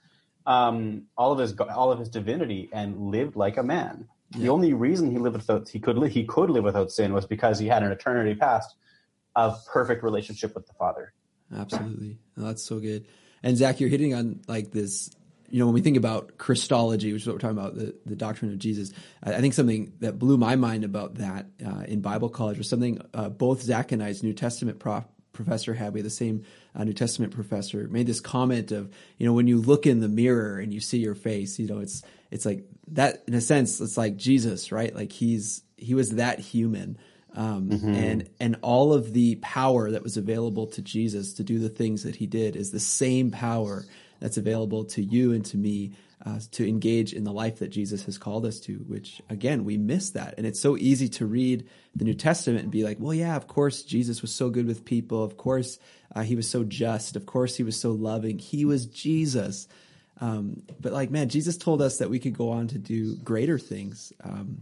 um, 0.46 1.04
all 1.18 1.32
of 1.32 1.40
his 1.40 1.54
all 1.60 1.92
of 1.92 2.00
his 2.00 2.10
divinity 2.10 2.70
and 2.74 3.10
lived 3.10 3.36
like 3.36 3.58
a 3.58 3.64
man. 3.64 4.08
Yeah. 4.32 4.44
The 4.44 4.50
only 4.50 4.74
reason 4.74 5.12
he 5.12 5.18
lived 5.18 5.36
without 5.36 5.70
he 5.70 5.80
could 5.80 6.02
he 6.10 6.26
could 6.26 6.50
live 6.50 6.64
without 6.64 6.92
sin 6.92 7.14
was 7.14 7.26
because 7.26 7.60
he 7.60 7.68
had 7.68 7.84
an 7.84 7.92
eternity 7.92 8.36
past 8.36 8.76
of 9.36 9.58
perfect 9.68 10.04
relationship 10.04 10.56
with 10.56 10.68
the 10.68 10.74
Father. 10.74 11.14
Absolutely, 11.56 12.18
oh, 12.38 12.44
that's 12.44 12.64
so 12.64 12.80
good. 12.80 13.06
And 13.42 13.58
Zach, 13.58 13.80
you're 13.80 13.90
hitting 13.90 14.14
on 14.14 14.42
like 14.48 14.72
this. 14.72 15.10
You 15.54 15.60
know, 15.60 15.66
when 15.66 15.76
we 15.76 15.82
think 15.82 15.98
about 15.98 16.40
Christology, 16.40 17.14
which 17.14 17.22
is 17.22 17.28
what 17.28 17.36
we're 17.36 17.40
talking 17.40 17.60
about, 17.60 17.76
the, 17.76 17.96
the 18.08 18.16
doctrine 18.16 18.52
of 18.52 18.58
Jesus, 18.58 18.92
I, 19.24 19.36
I 19.36 19.42
think 19.42 19.54
something 19.54 19.94
that 20.00 20.18
blew 20.18 20.36
my 20.36 20.56
mind 20.56 20.84
about 20.84 21.16
that 21.16 21.46
uh, 21.64 21.84
in 21.88 22.02
Bible 22.02 22.30
college 22.30 22.58
was 22.58 22.68
something 22.68 23.00
uh, 23.14 23.30
both 23.30 23.62
Zach 23.62 23.92
and 23.92 24.02
I's 24.02 24.24
New 24.24 24.34
Testament 24.34 24.80
prof, 24.80 25.04
professor 25.32 25.74
had. 25.74 25.94
We 25.94 26.00
had 26.00 26.06
the 26.06 26.12
same 26.12 26.44
uh, 26.76 26.84
New 26.84 26.94
Testament 26.94 27.34
professor 27.34 27.88
made 27.88 28.08
this 28.08 28.20
comment 28.20 28.72
of, 28.72 28.92
you 29.18 29.28
know, 29.28 29.34
when 29.34 29.48
you 29.48 29.60
look 29.60 29.86
in 29.86 30.00
the 30.00 30.08
mirror 30.08 30.58
and 30.58 30.74
you 30.74 30.80
see 30.80 30.98
your 30.98 31.16
face, 31.16 31.60
you 31.60 31.68
know, 31.68 31.80
it's 31.80 32.02
it's 32.32 32.46
like 32.46 32.66
that 32.90 33.24
in 33.28 33.34
a 33.34 33.42
sense. 33.42 33.80
It's 33.80 33.98
like 33.98 34.18
Jesus, 34.18 34.72
right? 34.72 34.96
Like 34.96 35.12
he's 35.12 35.62
he 35.78 35.94
was 35.94 36.12
that 36.12 36.40
human. 36.40 36.98
Um, 37.36 37.70
mm-hmm. 37.70 37.90
and 37.96 38.30
and 38.40 38.58
all 38.62 38.94
of 38.94 39.12
the 39.12 39.36
power 39.38 39.90
that 39.90 40.04
was 40.04 40.18
available 40.18 40.68
to 40.68 40.84
Jesus 40.84 41.34
to 41.36 41.44
do 41.44 41.58
the 41.58 41.70
things 41.70 42.04
that 42.04 42.16
he 42.16 42.28
did 42.28 42.56
is 42.56 42.70
the 42.70 42.80
same 42.80 43.32
power 43.32 43.86
that's 44.24 44.38
available 44.38 44.86
to 44.86 45.04
you 45.04 45.34
and 45.34 45.44
to 45.44 45.58
me 45.58 45.92
uh, 46.26 46.40
to 46.52 46.66
engage 46.66 47.12
in 47.12 47.26
the 47.26 47.34
life 47.34 47.60
that 47.60 47.68
Jesus 47.68 48.06
has 48.06 48.18
called 48.18 48.46
us 48.46 48.62
to, 48.62 48.76
which 48.88 49.22
again, 49.30 49.66
we 49.66 49.78
miss 49.78 50.12
that. 50.12 50.36
And 50.38 50.48
it's 50.48 50.62
so 50.62 50.78
easy 50.78 51.10
to 51.10 51.26
read 51.26 51.68
the 51.94 52.06
New 52.06 52.14
Testament 52.14 52.64
and 52.64 52.72
be 52.72 52.86
like, 52.86 53.00
well, 53.02 53.14
yeah, 53.14 53.36
of 53.36 53.48
course, 53.50 53.84
Jesus 53.84 54.22
was 54.22 54.34
so 54.34 54.50
good 54.50 54.66
with 54.66 54.86
people. 54.86 55.22
Of 55.26 55.36
course, 55.36 55.78
uh, 56.16 56.22
he 56.22 56.38
was 56.38 56.50
so 56.50 56.64
just. 56.64 57.18
Of 57.18 57.26
course, 57.26 57.58
he 57.58 57.64
was 57.64 57.78
so 57.78 57.92
loving. 57.92 58.40
He 58.40 58.64
was 58.64 58.86
Jesus. 58.86 59.68
Um, 60.22 60.64
but 60.80 60.94
like, 60.94 61.12
man, 61.12 61.28
Jesus 61.28 61.58
told 61.58 61.82
us 61.82 61.98
that 61.98 62.10
we 62.10 62.20
could 62.20 62.38
go 62.38 62.52
on 62.52 62.70
to 62.70 62.78
do 62.78 63.18
greater 63.18 63.60
things. 63.60 64.14
Um, 64.24 64.62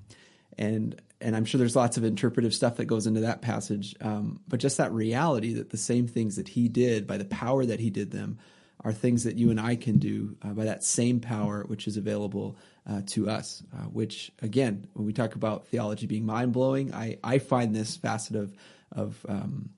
and, 0.58 1.00
and 1.22 1.36
I'm 1.36 1.46
sure 1.46 1.60
there's 1.60 1.76
lots 1.76 1.98
of 1.98 2.04
interpretive 2.04 2.56
stuff 2.56 2.78
that 2.78 2.86
goes 2.86 3.06
into 3.06 3.22
that 3.22 3.44
passage. 3.44 3.96
Um, 4.02 4.40
but 4.48 4.60
just 4.60 4.78
that 4.78 4.92
reality 4.92 5.54
that 5.54 5.70
the 5.70 5.78
same 5.78 6.08
things 6.08 6.38
that 6.38 6.48
he 6.48 6.68
did 6.68 7.06
by 7.06 7.18
the 7.18 7.26
power 7.26 7.64
that 7.64 7.80
he 7.80 7.92
did 7.92 8.10
them, 8.10 8.40
are 8.84 8.94
things 8.94 9.24
that 9.24 9.38
you 9.38 9.52
and 9.52 9.60
I 9.60 9.76
can 9.76 9.98
do 9.98 10.36
uh, 10.42 10.50
by 10.50 10.66
that 10.66 10.84
same 10.84 11.20
power 11.20 11.64
which 11.68 11.88
is 11.88 11.98
available 11.98 12.58
uh, 12.90 13.02
to 13.08 13.30
us. 13.30 13.64
Uh, 13.74 13.84
which, 13.86 14.32
again, 14.42 14.88
when 14.94 15.06
we 15.06 15.14
talk 15.14 15.36
about 15.36 15.68
theology 15.68 16.08
being 16.08 16.26
mind 16.26 16.52
blowing, 16.54 16.94
I, 16.94 17.18
I 17.24 17.40
find 17.40 17.76
this 17.76 17.96
facet 17.96 18.36
of 18.36 18.54
of 18.92 19.26
um, 19.30 19.70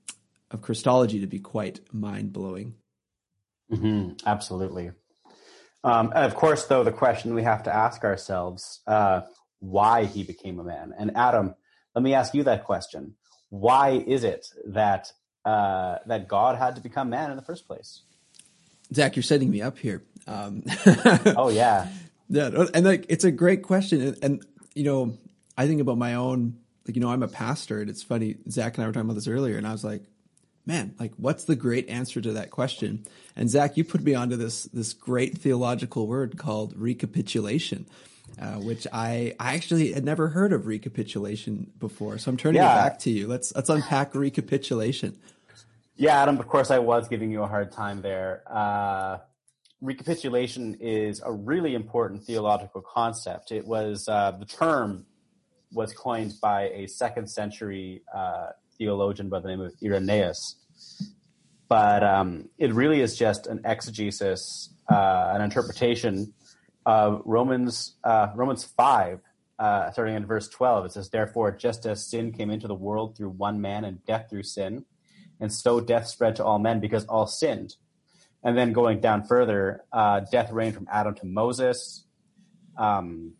of 0.50 0.62
Christology 0.62 1.20
to 1.20 1.26
be 1.26 1.38
quite 1.38 1.80
mind 1.92 2.32
blowing. 2.32 2.74
Mm-hmm, 3.70 4.26
absolutely. 4.26 4.92
Um, 5.82 6.12
and 6.14 6.24
of 6.24 6.34
course, 6.34 6.64
though, 6.66 6.84
the 6.84 6.92
question 6.92 7.34
we 7.34 7.42
have 7.42 7.64
to 7.64 7.74
ask 7.74 8.04
ourselves: 8.04 8.80
uh, 8.86 9.22
why 9.60 10.06
he 10.06 10.22
became 10.22 10.58
a 10.58 10.64
man? 10.64 10.94
And 10.98 11.16
Adam, 11.16 11.54
let 11.94 12.02
me 12.02 12.14
ask 12.14 12.34
you 12.34 12.44
that 12.44 12.64
question: 12.64 13.16
Why 13.50 13.90
is 13.90 14.24
it 14.24 14.46
that 14.66 15.12
uh, 15.44 15.98
that 16.06 16.26
God 16.28 16.56
had 16.56 16.76
to 16.76 16.82
become 16.82 17.10
man 17.10 17.30
in 17.30 17.36
the 17.36 17.42
first 17.42 17.66
place? 17.66 18.02
Zach, 18.94 19.16
you're 19.16 19.22
setting 19.22 19.50
me 19.50 19.62
up 19.62 19.78
here. 19.78 20.02
Um, 20.26 20.62
oh 21.36 21.50
yeah, 21.50 21.88
yeah, 22.28 22.66
and 22.74 22.84
like 22.86 23.06
it's 23.08 23.24
a 23.24 23.30
great 23.30 23.62
question, 23.62 24.00
and, 24.00 24.24
and, 24.24 24.46
you 24.74 24.84
know, 24.84 25.18
I 25.56 25.66
think 25.66 25.80
about 25.80 25.98
my 25.98 26.14
own, 26.14 26.58
like 26.86 26.96
you 26.96 27.02
know, 27.02 27.10
I'm 27.10 27.22
a 27.22 27.28
pastor, 27.28 27.80
and 27.80 27.90
it's 27.90 28.02
funny. 28.02 28.36
Zach 28.50 28.76
and 28.76 28.84
I 28.84 28.86
were 28.86 28.92
talking 28.92 29.08
about 29.08 29.14
this 29.16 29.28
earlier, 29.28 29.56
and 29.58 29.66
I 29.66 29.72
was 29.72 29.84
like, 29.84 30.02
man, 30.66 30.94
like 30.98 31.12
what's 31.16 31.44
the 31.44 31.56
great 31.56 31.88
answer 31.90 32.20
to 32.20 32.32
that 32.32 32.50
question? 32.50 33.04
And 33.36 33.50
Zach, 33.50 33.76
you 33.76 33.84
put 33.84 34.02
me 34.02 34.14
onto 34.14 34.36
this 34.36 34.64
this 34.64 34.94
great 34.94 35.36
theological 35.38 36.06
word 36.06 36.38
called 36.38 36.72
recapitulation. 36.76 37.86
uh, 38.40 38.54
which 38.54 38.86
I 38.92 39.34
I 39.38 39.54
actually 39.54 39.92
had 39.92 40.04
never 40.04 40.28
heard 40.28 40.52
of 40.54 40.66
recapitulation 40.66 41.70
before. 41.78 42.16
So 42.18 42.30
I'm 42.30 42.36
turning 42.38 42.62
Yeah. 42.62 42.72
it 42.72 42.82
back 42.82 42.98
to 43.00 43.10
you. 43.10 43.28
Let's 43.28 43.54
let's 43.54 43.68
unpack 43.68 44.14
recapitulation. 44.14 45.18
Yeah, 45.96 46.20
Adam, 46.20 46.40
of 46.40 46.48
course, 46.48 46.72
I 46.72 46.80
was 46.80 47.06
giving 47.06 47.30
you 47.30 47.44
a 47.44 47.46
hard 47.46 47.70
time 47.70 48.02
there. 48.02 48.42
Uh, 48.50 49.18
recapitulation 49.80 50.74
is 50.80 51.22
a 51.24 51.32
really 51.32 51.76
important 51.76 52.24
theological 52.24 52.82
concept. 52.82 53.52
It 53.52 53.64
was 53.64 54.08
uh, 54.08 54.32
the 54.32 54.44
term 54.44 55.06
was 55.72 55.92
coined 55.92 56.32
by 56.42 56.62
a 56.70 56.88
second 56.88 57.28
century 57.30 58.02
uh, 58.12 58.48
theologian 58.76 59.28
by 59.28 59.38
the 59.38 59.46
name 59.46 59.60
of 59.60 59.72
Irenaeus. 59.84 60.56
But 61.68 62.02
um, 62.02 62.48
it 62.58 62.72
really 62.72 63.00
is 63.00 63.16
just 63.16 63.46
an 63.46 63.60
exegesis, 63.64 64.74
uh, 64.90 65.30
an 65.34 65.42
interpretation 65.42 66.34
of 66.84 67.22
Romans 67.24 67.96
uh, 68.02 68.28
Romans 68.34 68.64
five, 68.64 69.20
uh, 69.60 69.92
starting 69.92 70.16
in 70.16 70.26
verse 70.26 70.48
twelve. 70.48 70.86
It 70.86 70.92
says, 70.92 71.08
"Therefore, 71.08 71.52
just 71.52 71.86
as 71.86 72.10
sin 72.10 72.32
came 72.32 72.50
into 72.50 72.66
the 72.66 72.74
world 72.74 73.16
through 73.16 73.30
one 73.30 73.60
man, 73.60 73.84
and 73.84 74.04
death 74.04 74.26
through 74.28 74.42
sin." 74.42 74.86
And 75.40 75.52
so 75.52 75.80
death 75.80 76.06
spread 76.06 76.36
to 76.36 76.44
all 76.44 76.58
men 76.58 76.80
because 76.80 77.04
all 77.06 77.26
sinned. 77.26 77.76
And 78.42 78.56
then 78.56 78.72
going 78.72 79.00
down 79.00 79.24
further, 79.24 79.82
uh, 79.92 80.20
death 80.20 80.52
reigned 80.52 80.74
from 80.74 80.86
Adam 80.90 81.14
to 81.16 81.26
Moses, 81.26 82.04
um, 82.76 83.32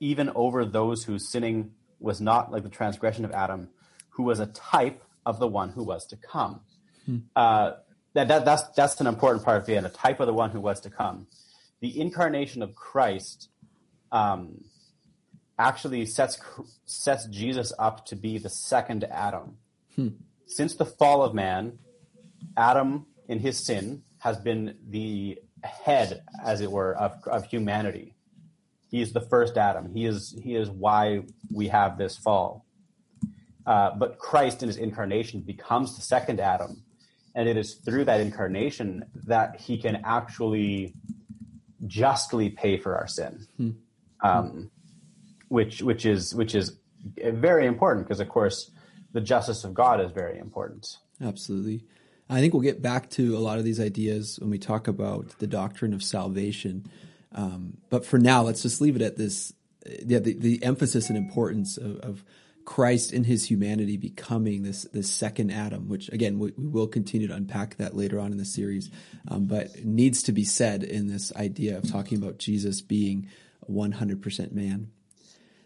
even 0.00 0.30
over 0.34 0.64
those 0.64 1.04
whose 1.04 1.28
sinning 1.28 1.72
was 1.98 2.20
not 2.20 2.52
like 2.52 2.62
the 2.62 2.68
transgression 2.68 3.24
of 3.24 3.32
Adam, 3.32 3.70
who 4.10 4.22
was 4.22 4.38
a 4.38 4.46
type 4.46 5.02
of 5.26 5.40
the 5.40 5.48
one 5.48 5.70
who 5.70 5.82
was 5.82 6.06
to 6.06 6.16
come. 6.16 6.60
Uh, 7.34 7.72
that, 8.14 8.28
that, 8.28 8.44
that's, 8.44 8.62
that's 8.76 9.00
an 9.00 9.06
important 9.06 9.44
part 9.44 9.60
of 9.60 9.66
the 9.66 9.76
end, 9.76 9.86
a 9.86 9.90
type 9.90 10.20
of 10.20 10.26
the 10.26 10.32
one 10.32 10.50
who 10.50 10.60
was 10.60 10.80
to 10.80 10.90
come. 10.90 11.26
The 11.80 12.00
incarnation 12.00 12.62
of 12.62 12.74
Christ 12.74 13.48
um, 14.12 14.64
actually 15.58 16.06
sets, 16.06 16.38
sets 16.84 17.26
Jesus 17.26 17.72
up 17.78 18.06
to 18.06 18.16
be 18.16 18.38
the 18.38 18.50
second 18.50 19.04
Adam 19.04 19.58
since 20.46 20.74
the 20.76 20.84
fall 20.84 21.22
of 21.22 21.34
man, 21.34 21.78
Adam 22.56 23.06
in 23.28 23.38
his 23.38 23.58
sin 23.58 24.02
has 24.18 24.38
been 24.38 24.76
the 24.88 25.38
head, 25.62 26.22
as 26.44 26.60
it 26.60 26.70
were, 26.70 26.94
of, 26.96 27.12
of 27.26 27.44
humanity. 27.44 28.14
He 28.90 29.02
is 29.02 29.12
the 29.12 29.20
first 29.20 29.56
Adam. 29.56 29.94
He 29.94 30.06
is 30.06 30.38
he 30.42 30.54
is 30.54 30.70
why 30.70 31.22
we 31.52 31.68
have 31.68 31.98
this 31.98 32.16
fall. 32.16 32.64
Uh, 33.66 33.90
but 33.94 34.18
Christ 34.18 34.62
in 34.62 34.68
his 34.68 34.78
incarnation 34.78 35.40
becomes 35.40 35.94
the 35.94 36.00
second 36.00 36.40
Adam, 36.40 36.82
and 37.34 37.48
it 37.48 37.58
is 37.58 37.74
through 37.74 38.06
that 38.06 38.20
incarnation 38.20 39.04
that 39.26 39.60
he 39.60 39.76
can 39.76 40.00
actually 40.04 40.94
justly 41.86 42.48
pay 42.48 42.78
for 42.78 42.96
our 42.96 43.06
sin, 43.06 43.46
um, 44.22 44.70
which 45.48 45.82
which 45.82 46.06
is 46.06 46.34
which 46.34 46.54
is 46.54 46.78
very 47.16 47.66
important 47.66 48.06
because 48.06 48.20
of 48.20 48.28
course 48.30 48.70
the 49.12 49.20
justice 49.20 49.64
of 49.64 49.74
God 49.74 50.00
is 50.00 50.10
very 50.10 50.38
important. 50.38 50.98
Absolutely. 51.20 51.84
I 52.30 52.40
think 52.40 52.52
we'll 52.52 52.62
get 52.62 52.82
back 52.82 53.08
to 53.10 53.36
a 53.36 53.40
lot 53.40 53.58
of 53.58 53.64
these 53.64 53.80
ideas 53.80 54.38
when 54.38 54.50
we 54.50 54.58
talk 54.58 54.86
about 54.86 55.38
the 55.38 55.46
doctrine 55.46 55.94
of 55.94 56.02
salvation. 56.02 56.90
Um, 57.32 57.78
but 57.88 58.04
for 58.04 58.18
now, 58.18 58.42
let's 58.42 58.62
just 58.62 58.80
leave 58.80 58.96
it 58.96 59.02
at 59.02 59.16
this. 59.16 59.52
Yeah, 60.04 60.18
the, 60.18 60.34
the 60.34 60.62
emphasis 60.62 61.08
and 61.08 61.16
importance 61.16 61.78
of, 61.78 61.96
of 62.00 62.24
Christ 62.66 63.14
in 63.14 63.24
his 63.24 63.48
humanity 63.48 63.96
becoming 63.96 64.62
this 64.62 64.82
this 64.92 65.10
second 65.10 65.50
Adam, 65.50 65.88
which 65.88 66.10
again 66.10 66.38
we, 66.38 66.52
we 66.58 66.66
will 66.66 66.86
continue 66.86 67.26
to 67.26 67.34
unpack 67.34 67.76
that 67.76 67.96
later 67.96 68.20
on 68.20 68.30
in 68.30 68.36
the 68.36 68.44
series, 68.44 68.90
um, 69.28 69.46
but 69.46 69.82
needs 69.86 70.22
to 70.24 70.32
be 70.32 70.44
said 70.44 70.82
in 70.82 71.06
this 71.06 71.34
idea 71.34 71.78
of 71.78 71.90
talking 71.90 72.18
about 72.18 72.36
Jesus 72.36 72.82
being 72.82 73.26
100% 73.70 74.52
man. 74.52 74.90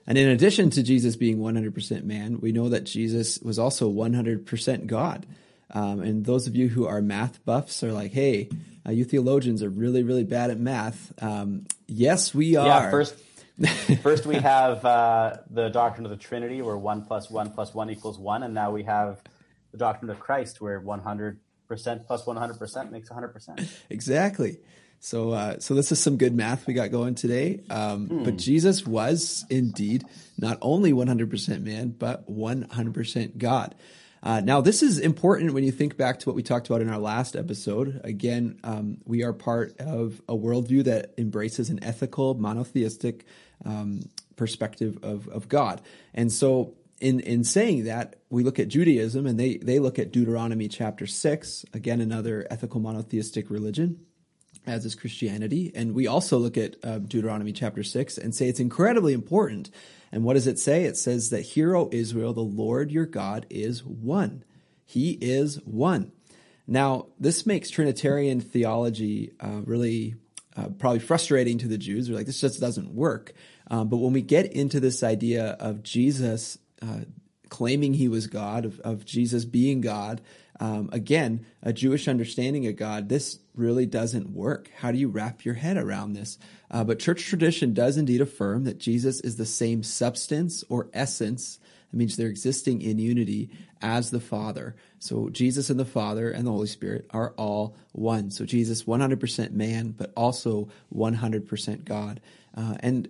And 0.06 0.18
in 0.18 0.28
addition 0.28 0.70
to 0.70 0.82
Jesus 0.82 1.16
being 1.16 1.38
100% 1.38 2.04
man, 2.04 2.40
we 2.40 2.52
know 2.52 2.68
that 2.68 2.84
Jesus 2.84 3.38
was 3.40 3.58
also 3.58 3.90
100% 3.90 4.86
God. 4.86 5.26
Um, 5.70 6.00
and 6.00 6.24
those 6.24 6.46
of 6.46 6.56
you 6.56 6.68
who 6.68 6.86
are 6.86 7.00
math 7.00 7.44
buffs 7.44 7.82
are 7.82 7.92
like, 7.92 8.12
hey, 8.12 8.50
uh, 8.86 8.90
you 8.90 9.04
theologians 9.04 9.62
are 9.62 9.70
really, 9.70 10.02
really 10.02 10.24
bad 10.24 10.50
at 10.50 10.58
math. 10.58 11.12
Um, 11.22 11.66
yes, 11.86 12.34
we 12.34 12.56
are. 12.56 12.66
Yeah, 12.66 12.90
first, 12.90 13.14
first 14.02 14.26
we 14.26 14.36
have 14.36 14.84
uh, 14.84 15.36
the 15.50 15.68
doctrine 15.68 16.04
of 16.04 16.10
the 16.10 16.16
Trinity, 16.16 16.62
where 16.62 16.76
one 16.76 17.04
plus 17.04 17.30
one 17.30 17.52
plus 17.52 17.72
one 17.72 17.90
equals 17.90 18.18
one, 18.18 18.42
and 18.42 18.52
now 18.52 18.70
we 18.70 18.82
have 18.82 19.22
the 19.70 19.78
doctrine 19.78 20.10
of 20.10 20.18
Christ, 20.20 20.60
where 20.60 20.80
100% 20.80 21.36
plus 21.68 22.24
100% 22.24 22.90
makes 22.90 23.08
100%. 23.08 23.70
Exactly. 23.88 24.58
So, 25.04 25.32
uh, 25.32 25.58
so 25.58 25.74
this 25.74 25.90
is 25.90 25.98
some 25.98 26.16
good 26.16 26.32
math 26.32 26.68
we 26.68 26.74
got 26.74 26.92
going 26.92 27.16
today. 27.16 27.64
Um, 27.68 28.22
But 28.22 28.36
Jesus 28.36 28.86
was 28.86 29.44
indeed 29.50 30.04
not 30.38 30.58
only 30.62 30.92
100% 30.92 31.60
man, 31.60 31.88
but 31.88 32.30
100% 32.30 33.36
God. 33.36 33.74
Uh, 34.22 34.40
now, 34.44 34.60
this 34.60 34.80
is 34.80 35.00
important 35.00 35.54
when 35.54 35.64
you 35.64 35.72
think 35.72 35.96
back 35.96 36.20
to 36.20 36.28
what 36.28 36.36
we 36.36 36.44
talked 36.44 36.68
about 36.68 36.82
in 36.82 36.88
our 36.88 37.00
last 37.00 37.34
episode. 37.34 38.00
Again, 38.04 38.60
um, 38.62 38.98
we 39.04 39.24
are 39.24 39.32
part 39.32 39.76
of 39.80 40.22
a 40.28 40.36
worldview 40.36 40.84
that 40.84 41.14
embraces 41.18 41.68
an 41.68 41.82
ethical, 41.82 42.34
monotheistic 42.34 43.24
um, 43.64 44.08
perspective 44.36 45.00
of, 45.02 45.26
of 45.26 45.48
God. 45.48 45.82
And 46.14 46.30
so, 46.30 46.74
in, 47.00 47.18
in 47.18 47.42
saying 47.42 47.86
that, 47.86 48.20
we 48.30 48.44
look 48.44 48.60
at 48.60 48.68
Judaism 48.68 49.26
and 49.26 49.40
they, 49.40 49.56
they 49.56 49.80
look 49.80 49.98
at 49.98 50.12
Deuteronomy 50.12 50.68
chapter 50.68 51.08
6, 51.08 51.64
again, 51.74 52.00
another 52.00 52.46
ethical 52.48 52.78
monotheistic 52.78 53.50
religion 53.50 54.06
as 54.66 54.84
is 54.84 54.94
Christianity. 54.94 55.72
And 55.74 55.94
we 55.94 56.06
also 56.06 56.38
look 56.38 56.56
at 56.56 56.76
uh, 56.84 56.98
Deuteronomy 56.98 57.52
chapter 57.52 57.82
6 57.82 58.18
and 58.18 58.34
say 58.34 58.48
it's 58.48 58.60
incredibly 58.60 59.12
important. 59.12 59.70
And 60.10 60.24
what 60.24 60.34
does 60.34 60.46
it 60.46 60.58
say? 60.58 60.84
It 60.84 60.96
says 60.96 61.30
that, 61.30 61.40
Hear, 61.40 61.74
O 61.76 61.88
Israel, 61.90 62.32
the 62.32 62.40
Lord 62.40 62.90
your 62.90 63.06
God 63.06 63.46
is 63.50 63.84
one. 63.84 64.44
He 64.84 65.18
is 65.20 65.56
one. 65.64 66.12
Now, 66.66 67.06
this 67.18 67.44
makes 67.46 67.70
Trinitarian 67.70 68.40
theology 68.40 69.32
uh, 69.40 69.62
really 69.64 70.14
uh, 70.56 70.68
probably 70.78 71.00
frustrating 71.00 71.58
to 71.58 71.68
the 71.68 71.78
Jews. 71.78 72.06
They're 72.06 72.16
like, 72.16 72.26
this 72.26 72.40
just 72.40 72.60
doesn't 72.60 72.94
work. 72.94 73.32
Um, 73.70 73.88
but 73.88 73.96
when 73.96 74.12
we 74.12 74.22
get 74.22 74.52
into 74.52 74.80
this 74.80 75.02
idea 75.02 75.56
of 75.58 75.82
Jesus 75.82 76.58
uh, 76.82 77.00
claiming 77.52 77.92
he 77.92 78.08
was 78.08 78.28
God, 78.28 78.64
of, 78.64 78.80
of 78.80 79.04
Jesus 79.04 79.44
being 79.44 79.82
God, 79.82 80.22
um, 80.58 80.88
again, 80.90 81.44
a 81.62 81.70
Jewish 81.70 82.08
understanding 82.08 82.66
of 82.66 82.76
God, 82.76 83.10
this 83.10 83.40
really 83.54 83.84
doesn't 83.84 84.30
work. 84.30 84.70
How 84.78 84.90
do 84.90 84.96
you 84.96 85.08
wrap 85.08 85.44
your 85.44 85.52
head 85.52 85.76
around 85.76 86.14
this? 86.14 86.38
Uh, 86.70 86.82
but 86.82 86.98
church 86.98 87.26
tradition 87.26 87.74
does 87.74 87.98
indeed 87.98 88.22
affirm 88.22 88.64
that 88.64 88.78
Jesus 88.78 89.20
is 89.20 89.36
the 89.36 89.44
same 89.44 89.82
substance 89.82 90.64
or 90.70 90.88
essence. 90.94 91.58
It 91.92 91.96
means 91.96 92.16
they're 92.16 92.28
existing 92.28 92.80
in 92.80 92.98
unity 92.98 93.50
as 93.82 94.10
the 94.10 94.20
Father. 94.20 94.74
So 94.98 95.28
Jesus 95.28 95.68
and 95.68 95.78
the 95.78 95.84
Father 95.84 96.30
and 96.30 96.46
the 96.46 96.52
Holy 96.52 96.68
Spirit 96.68 97.04
are 97.10 97.34
all 97.36 97.76
one. 97.92 98.30
So 98.30 98.46
Jesus, 98.46 98.84
100% 98.84 99.52
man, 99.52 99.90
but 99.90 100.10
also 100.16 100.70
100% 100.94 101.84
God. 101.84 102.18
Uh, 102.56 102.76
and 102.80 103.08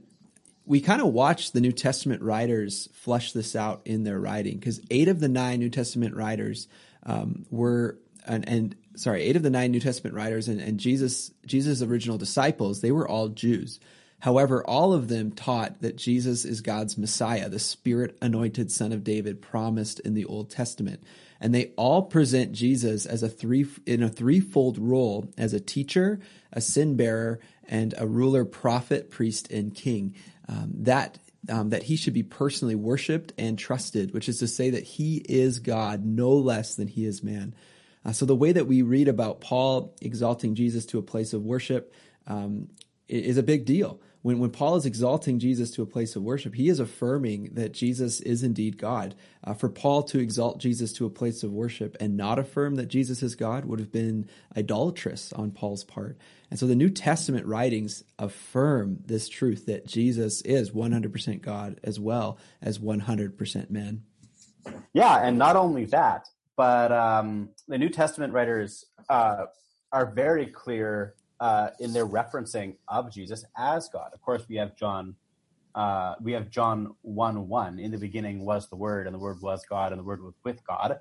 we 0.64 0.80
kind 0.80 1.02
of 1.02 1.08
watch 1.08 1.52
the 1.52 1.60
New 1.60 1.72
Testament 1.72 2.22
writers 2.22 2.88
flesh 2.92 3.32
this 3.32 3.56
out 3.56 3.82
in 3.84 4.04
their 4.04 4.20
writing 4.20 4.58
because 4.58 4.80
eight 4.90 5.08
of 5.08 5.20
the 5.20 5.28
nine 5.28 5.58
New 5.58 5.70
Testament 5.70 6.14
writers 6.14 6.68
um, 7.04 7.46
were 7.50 7.98
and, 8.26 8.48
and 8.48 8.76
sorry, 8.94 9.22
eight 9.22 9.36
of 9.36 9.42
the 9.42 9.50
nine 9.50 9.72
New 9.72 9.80
Testament 9.80 10.14
writers 10.14 10.48
and, 10.48 10.60
and 10.60 10.78
Jesus 10.78 11.32
Jesus' 11.46 11.82
original 11.82 12.18
disciples 12.18 12.80
they 12.80 12.92
were 12.92 13.08
all 13.08 13.28
Jews. 13.28 13.80
However, 14.20 14.64
all 14.64 14.92
of 14.92 15.08
them 15.08 15.32
taught 15.32 15.80
that 15.80 15.96
Jesus 15.96 16.44
is 16.44 16.60
God's 16.60 16.96
Messiah, 16.96 17.48
the 17.48 17.58
Spirit 17.58 18.16
anointed 18.22 18.70
Son 18.70 18.92
of 18.92 19.02
David 19.02 19.42
promised 19.42 19.98
in 19.98 20.14
the 20.14 20.24
Old 20.26 20.48
Testament. 20.48 21.02
And 21.42 21.52
they 21.52 21.72
all 21.76 22.02
present 22.02 22.52
Jesus 22.52 23.04
as 23.04 23.24
a 23.24 23.28
three 23.28 23.66
in 23.84 24.00
a 24.00 24.08
threefold 24.08 24.78
role 24.78 25.28
as 25.36 25.52
a 25.52 25.58
teacher, 25.58 26.20
a 26.52 26.60
sin 26.60 26.96
bearer, 26.96 27.40
and 27.64 27.94
a 27.98 28.06
ruler, 28.06 28.44
prophet, 28.44 29.10
priest, 29.10 29.50
and 29.50 29.74
king. 29.74 30.14
Um, 30.48 30.70
that 30.82 31.18
um, 31.48 31.70
that 31.70 31.82
he 31.82 31.96
should 31.96 32.14
be 32.14 32.22
personally 32.22 32.76
worshipped 32.76 33.32
and 33.36 33.58
trusted, 33.58 34.14
which 34.14 34.28
is 34.28 34.38
to 34.38 34.46
say 34.46 34.70
that 34.70 34.84
he 34.84 35.16
is 35.16 35.58
God 35.58 36.04
no 36.04 36.30
less 36.30 36.76
than 36.76 36.86
he 36.86 37.04
is 37.04 37.24
man. 37.24 37.56
Uh, 38.04 38.12
so 38.12 38.24
the 38.24 38.36
way 38.36 38.52
that 38.52 38.68
we 38.68 38.82
read 38.82 39.08
about 39.08 39.40
Paul 39.40 39.96
exalting 40.00 40.54
Jesus 40.54 40.86
to 40.86 40.98
a 40.98 41.02
place 41.02 41.32
of 41.32 41.42
worship 41.42 41.92
um, 42.28 42.68
is 43.08 43.36
a 43.36 43.42
big 43.42 43.64
deal. 43.64 44.00
When, 44.22 44.38
when 44.38 44.50
Paul 44.50 44.76
is 44.76 44.86
exalting 44.86 45.40
Jesus 45.40 45.72
to 45.72 45.82
a 45.82 45.86
place 45.86 46.14
of 46.14 46.22
worship, 46.22 46.54
he 46.54 46.68
is 46.68 46.78
affirming 46.78 47.50
that 47.54 47.72
Jesus 47.72 48.20
is 48.20 48.42
indeed 48.42 48.78
God. 48.78 49.14
Uh, 49.44 49.52
for 49.52 49.68
Paul 49.68 50.04
to 50.04 50.20
exalt 50.20 50.58
Jesus 50.58 50.92
to 50.94 51.06
a 51.06 51.10
place 51.10 51.42
of 51.42 51.52
worship 51.52 51.96
and 52.00 52.16
not 52.16 52.38
affirm 52.38 52.76
that 52.76 52.86
Jesus 52.86 53.22
is 53.22 53.34
God 53.34 53.64
would 53.64 53.80
have 53.80 53.90
been 53.90 54.28
idolatrous 54.56 55.32
on 55.32 55.50
Paul's 55.50 55.82
part. 55.82 56.16
And 56.50 56.58
so 56.58 56.66
the 56.66 56.76
New 56.76 56.90
Testament 56.90 57.46
writings 57.46 58.04
affirm 58.18 58.98
this 59.06 59.28
truth 59.28 59.66
that 59.66 59.86
Jesus 59.86 60.40
is 60.42 60.70
100% 60.70 61.42
God 61.42 61.80
as 61.82 61.98
well 61.98 62.38
as 62.60 62.78
100% 62.78 63.70
man. 63.70 64.04
Yeah, 64.92 65.16
and 65.16 65.36
not 65.36 65.56
only 65.56 65.86
that, 65.86 66.28
but 66.56 66.92
um, 66.92 67.48
the 67.66 67.78
New 67.78 67.88
Testament 67.88 68.32
writers 68.32 68.84
uh, 69.08 69.46
are 69.90 70.06
very 70.06 70.46
clear 70.46 71.14
uh, 71.42 71.70
in 71.80 71.92
their 71.92 72.06
referencing 72.06 72.76
of 72.86 73.12
Jesus 73.12 73.44
as 73.58 73.88
God. 73.88 74.12
Of 74.14 74.22
course, 74.22 74.44
we 74.48 74.56
have 74.56 74.76
John. 74.76 75.16
Uh, 75.74 76.14
we 76.22 76.32
have 76.32 76.50
John 76.50 76.94
one 77.02 77.48
one. 77.48 77.80
In 77.80 77.90
the 77.90 77.98
beginning 77.98 78.44
was 78.44 78.68
the 78.68 78.76
Word, 78.76 79.08
and 79.08 79.14
the 79.14 79.18
Word 79.18 79.42
was 79.42 79.64
God, 79.68 79.90
and 79.90 79.98
the 79.98 80.04
Word 80.04 80.22
was 80.22 80.34
with 80.44 80.64
God. 80.64 81.00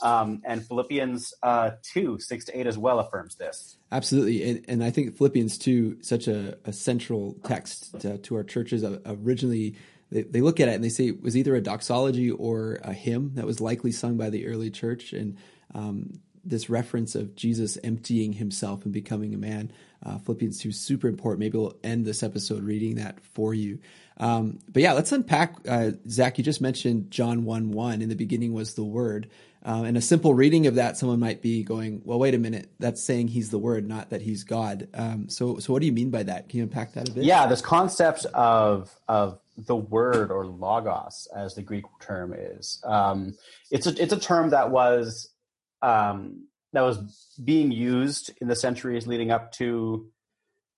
Um, 0.00 0.40
and 0.46 0.66
Philippians 0.66 1.34
uh, 1.42 1.72
2, 1.82 2.18
6 2.18 2.44
to 2.46 2.58
8 2.60 2.66
as 2.66 2.78
well 2.78 3.00
affirms 3.00 3.34
this. 3.34 3.76
Absolutely. 3.92 4.48
And, 4.48 4.64
and 4.68 4.84
I 4.84 4.90
think 4.90 5.16
Philippians 5.16 5.58
2, 5.58 6.02
such 6.02 6.28
a, 6.28 6.58
a 6.64 6.72
central 6.72 7.36
text 7.44 7.98
to, 8.00 8.18
to 8.18 8.36
our 8.36 8.44
churches. 8.44 8.84
Originally, 9.06 9.76
they, 10.10 10.22
they, 10.22 10.42
look 10.42 10.60
at 10.60 10.68
it 10.68 10.74
and 10.74 10.84
they 10.84 10.90
say 10.90 11.08
it 11.08 11.22
was 11.22 11.34
either 11.34 11.54
a 11.54 11.62
doxology 11.62 12.30
or 12.30 12.78
a 12.82 12.92
hymn 12.92 13.32
that 13.36 13.46
was 13.46 13.60
likely 13.60 13.90
sung 13.90 14.18
by 14.18 14.28
the 14.28 14.46
early 14.46 14.70
church. 14.70 15.14
And 15.14 15.38
um, 15.74 16.20
this 16.48 16.70
reference 16.70 17.14
of 17.14 17.34
Jesus 17.34 17.78
emptying 17.82 18.34
himself 18.34 18.84
and 18.84 18.92
becoming 18.92 19.34
a 19.34 19.38
man, 19.38 19.72
uh, 20.04 20.18
Philippians 20.18 20.58
2 20.60 20.68
is 20.70 20.80
super 20.80 21.08
important. 21.08 21.40
Maybe 21.40 21.58
we'll 21.58 21.76
end 21.82 22.04
this 22.04 22.22
episode 22.22 22.62
reading 22.62 22.96
that 22.96 23.20
for 23.20 23.54
you. 23.54 23.78
Um, 24.18 24.60
but 24.68 24.82
yeah, 24.82 24.92
let's 24.92 25.12
unpack. 25.12 25.56
Uh, 25.68 25.92
Zach, 26.08 26.38
you 26.38 26.44
just 26.44 26.60
mentioned 26.60 27.10
John 27.10 27.44
1 27.44 27.72
1. 27.72 28.02
In 28.02 28.08
the 28.08 28.14
beginning 28.14 28.52
was 28.52 28.74
the 28.74 28.84
Word. 28.84 29.28
Uh, 29.64 29.82
and 29.82 29.96
a 29.96 30.00
simple 30.00 30.32
reading 30.32 30.68
of 30.68 30.76
that, 30.76 30.96
someone 30.96 31.18
might 31.18 31.42
be 31.42 31.64
going, 31.64 32.00
"Well, 32.04 32.20
wait 32.20 32.34
a 32.34 32.38
minute. 32.38 32.70
That's 32.78 33.02
saying 33.02 33.28
he's 33.28 33.50
the 33.50 33.58
Word, 33.58 33.88
not 33.88 34.10
that 34.10 34.22
he's 34.22 34.44
God." 34.44 34.86
Um, 34.94 35.28
so, 35.28 35.58
so 35.58 35.72
what 35.72 35.80
do 35.80 35.86
you 35.86 35.92
mean 35.92 36.10
by 36.10 36.22
that? 36.22 36.48
Can 36.48 36.58
you 36.58 36.62
unpack 36.62 36.92
that 36.92 37.08
a 37.08 37.12
bit? 37.12 37.24
Yeah, 37.24 37.48
this 37.48 37.62
concept 37.62 38.26
of 38.26 38.94
of 39.08 39.40
the 39.58 39.74
word 39.74 40.30
or 40.30 40.46
logos, 40.46 41.26
as 41.34 41.56
the 41.56 41.62
Greek 41.62 41.84
term 42.00 42.32
is, 42.32 42.80
um, 42.84 43.34
it's 43.72 43.88
a 43.88 44.00
it's 44.00 44.12
a 44.12 44.20
term 44.20 44.50
that 44.50 44.70
was 44.70 45.30
um, 45.82 46.46
that 46.72 46.82
was 46.82 46.98
being 47.42 47.70
used 47.70 48.32
in 48.40 48.48
the 48.48 48.56
centuries 48.56 49.06
leading 49.06 49.30
up 49.30 49.52
to 49.52 50.08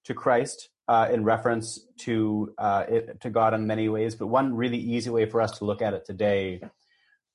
to 0.05 0.15
Christ 0.15 0.71
uh, 0.87 1.09
in 1.13 1.23
reference 1.23 1.81
to 1.99 2.55
uh, 2.59 2.85
it, 2.89 3.21
to 3.21 3.31
God 3.31 3.55
in 3.55 3.67
many 3.67 3.89
ways. 3.89 4.15
But 4.15 4.29
one 4.29 4.55
really 4.55 4.79
easy 4.79 5.11
way 5.11 5.27
for 5.27 5.41
us 5.41 5.59
to 5.59 5.65
look 5.65 5.83
at 5.83 5.95
it 5.95 6.05
today 6.07 6.63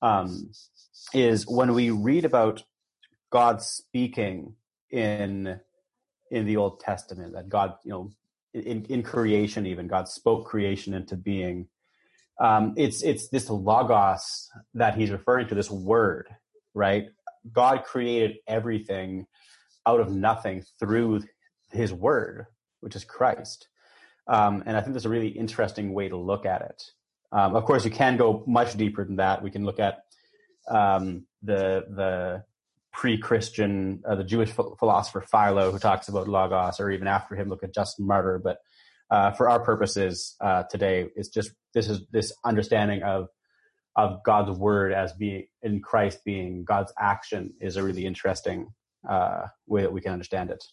um, 0.02 0.52
is 1.14 1.48
when 1.48 1.74
we 1.74 1.92
read 1.92 2.26
about 2.26 2.64
God 3.32 3.62
speaking 3.62 4.56
in 4.90 5.60
in 6.32 6.46
the 6.46 6.58
Old 6.58 6.80
Testament, 6.80 7.34
that 7.34 7.48
God, 7.48 7.76
you 7.84 7.92
know, 7.92 8.12
in, 8.54 8.86
in 8.86 9.04
creation, 9.04 9.68
even 9.68 9.88
God 9.88 10.08
spoke 10.08 10.48
creation 10.48 10.94
into 10.94 11.16
being. 11.16 11.68
Um, 12.40 12.74
it's 12.76 13.04
it's 13.04 13.30
this 13.30 13.50
logos 13.50 14.50
that 14.74 14.96
he's 14.96 15.12
referring 15.12 15.48
to, 15.48 15.56
this 15.56 15.70
word, 15.70 16.28
right? 16.74 17.10
God 17.52 17.84
created 17.84 18.38
everything 18.48 19.28
out 19.86 20.00
of 20.00 20.10
nothing 20.10 20.64
through 20.80 21.24
His 21.72 21.92
Word, 21.92 22.48
which 22.80 22.96
is 22.96 23.04
Christ. 23.04 23.68
Um, 24.28 24.64
and 24.66 24.78
I 24.78 24.82
think 24.82 24.94
that's 24.94 25.06
a 25.06 25.10
really 25.10 25.28
interesting 25.28 25.94
way 25.94 26.10
to 26.10 26.18
look 26.18 26.46
at 26.46 26.62
it. 26.62 26.84
Um, 27.32 27.56
of 27.56 27.66
course, 27.66 27.84
you 27.84 27.92
can 27.92 28.16
go 28.16 28.44
much 28.48 28.78
deeper 28.78 29.04
than 29.04 29.18
that. 29.18 29.42
We 29.42 29.52
can 29.52 29.66
look 29.66 29.80
at 29.80 30.04
um, 30.70 31.26
the 31.42 31.86
the 31.90 32.44
pre-Christian, 32.94 34.04
uh, 34.08 34.16
the 34.16 34.24
Jewish 34.24 34.52
philosopher 34.52 35.22
Philo, 35.22 35.72
who 35.72 35.80
talks 35.80 36.08
about 36.08 36.28
logos, 36.28 36.80
or 36.80 36.92
even 36.92 37.08
after 37.08 37.36
him, 37.36 37.50
look 37.50 37.64
at 37.64 37.74
Justin 37.74 38.06
Martyr. 38.06 38.40
But 38.42 38.60
uh, 39.10 39.32
for 39.32 39.50
our 39.50 39.60
purposes 39.60 40.36
uh, 40.40 40.64
today, 40.64 41.08
it's 41.16 41.30
just 41.30 41.52
this 41.74 41.90
is 41.90 42.02
this 42.12 42.32
understanding 42.46 43.02
of 43.04 43.30
of 43.96 44.24
God's 44.24 44.58
word 44.58 44.92
as 44.92 45.14
being 45.14 45.48
in 45.62 45.82
Christ 45.82 46.24
being 46.26 46.64
God's 46.64 46.94
action 47.00 47.54
is 47.62 47.78
a 47.78 47.84
really 47.84 48.06
interesting 48.06 48.74
uh, 49.08 49.48
way 49.68 49.82
that 49.82 49.94
we 49.94 50.02
can 50.02 50.14
understand 50.14 50.50
it. 50.50 50.64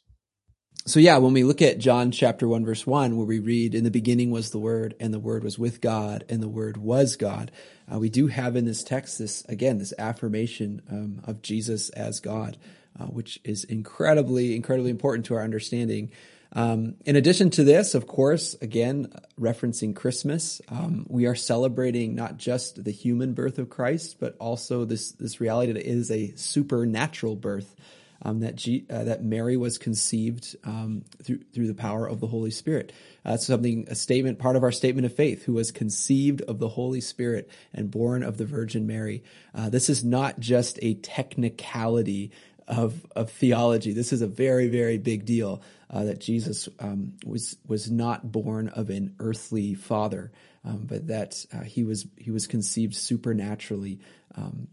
So 0.86 0.98
yeah, 0.98 1.18
when 1.18 1.34
we 1.34 1.44
look 1.44 1.60
at 1.60 1.78
John 1.78 2.10
chapter 2.10 2.48
one 2.48 2.64
verse 2.64 2.86
one, 2.86 3.16
where 3.16 3.26
we 3.26 3.38
read, 3.38 3.74
"In 3.74 3.84
the 3.84 3.90
beginning 3.90 4.30
was 4.30 4.50
the 4.50 4.58
Word, 4.58 4.94
and 4.98 5.12
the 5.12 5.18
Word 5.18 5.44
was 5.44 5.58
with 5.58 5.82
God, 5.82 6.24
and 6.28 6.42
the 6.42 6.48
Word 6.48 6.78
was 6.78 7.16
God," 7.16 7.50
uh, 7.92 7.98
we 7.98 8.08
do 8.08 8.28
have 8.28 8.56
in 8.56 8.64
this 8.64 8.82
text 8.82 9.18
this 9.18 9.44
again 9.44 9.76
this 9.76 9.92
affirmation 9.98 10.80
um, 10.90 11.20
of 11.24 11.42
Jesus 11.42 11.90
as 11.90 12.18
God, 12.20 12.56
uh, 12.98 13.06
which 13.06 13.38
is 13.44 13.64
incredibly 13.64 14.56
incredibly 14.56 14.90
important 14.90 15.26
to 15.26 15.34
our 15.34 15.44
understanding. 15.44 16.10
Um, 16.52 16.96
in 17.04 17.14
addition 17.16 17.50
to 17.50 17.64
this, 17.64 17.94
of 17.94 18.06
course, 18.06 18.54
again, 18.60 19.12
referencing 19.38 19.94
Christmas, 19.94 20.60
um, 20.68 21.06
we 21.08 21.26
are 21.26 21.34
celebrating 21.34 22.14
not 22.14 22.38
just 22.38 22.82
the 22.82 22.90
human 22.90 23.34
birth 23.34 23.58
of 23.58 23.70
Christ, 23.70 24.16
but 24.18 24.36
also 24.40 24.84
this, 24.84 25.12
this 25.12 25.40
reality 25.40 25.72
that 25.72 25.86
is 25.86 26.10
a 26.10 26.34
supernatural 26.36 27.36
birth. 27.36 27.76
Um, 28.22 28.40
that 28.40 28.54
G, 28.54 28.84
uh, 28.90 29.04
that 29.04 29.24
Mary 29.24 29.56
was 29.56 29.78
conceived 29.78 30.54
um, 30.64 31.04
through 31.22 31.38
through 31.54 31.68
the 31.68 31.74
power 31.74 32.06
of 32.06 32.20
the 32.20 32.26
Holy 32.26 32.50
Spirit. 32.50 32.92
That's 33.24 33.46
something 33.46 33.86
a 33.88 33.94
statement, 33.94 34.38
part 34.38 34.56
of 34.56 34.62
our 34.62 34.72
statement 34.72 35.06
of 35.06 35.14
faith, 35.14 35.44
who 35.44 35.54
was 35.54 35.70
conceived 35.70 36.42
of 36.42 36.58
the 36.58 36.68
Holy 36.68 37.00
Spirit 37.00 37.48
and 37.72 37.90
born 37.90 38.22
of 38.22 38.36
the 38.36 38.44
Virgin 38.44 38.86
Mary. 38.86 39.24
Uh, 39.54 39.70
this 39.70 39.88
is 39.88 40.04
not 40.04 40.38
just 40.38 40.78
a 40.82 40.96
technicality 40.96 42.30
of 42.68 43.06
of 43.16 43.30
theology. 43.30 43.94
This 43.94 44.12
is 44.12 44.20
a 44.20 44.26
very 44.26 44.68
very 44.68 44.98
big 44.98 45.24
deal 45.24 45.62
uh, 45.90 46.04
that 46.04 46.20
Jesus 46.20 46.68
um, 46.78 47.14
was 47.26 47.56
was 47.66 47.90
not 47.90 48.30
born 48.30 48.68
of 48.68 48.90
an 48.90 49.16
earthly 49.18 49.74
father, 49.74 50.30
um, 50.64 50.84
but 50.86 51.08
that 51.08 51.44
uh, 51.52 51.62
he 51.62 51.82
was 51.82 52.06
he 52.16 52.30
was 52.30 52.46
conceived 52.46 52.94
supernaturally 52.94 53.98
um, 54.36 54.68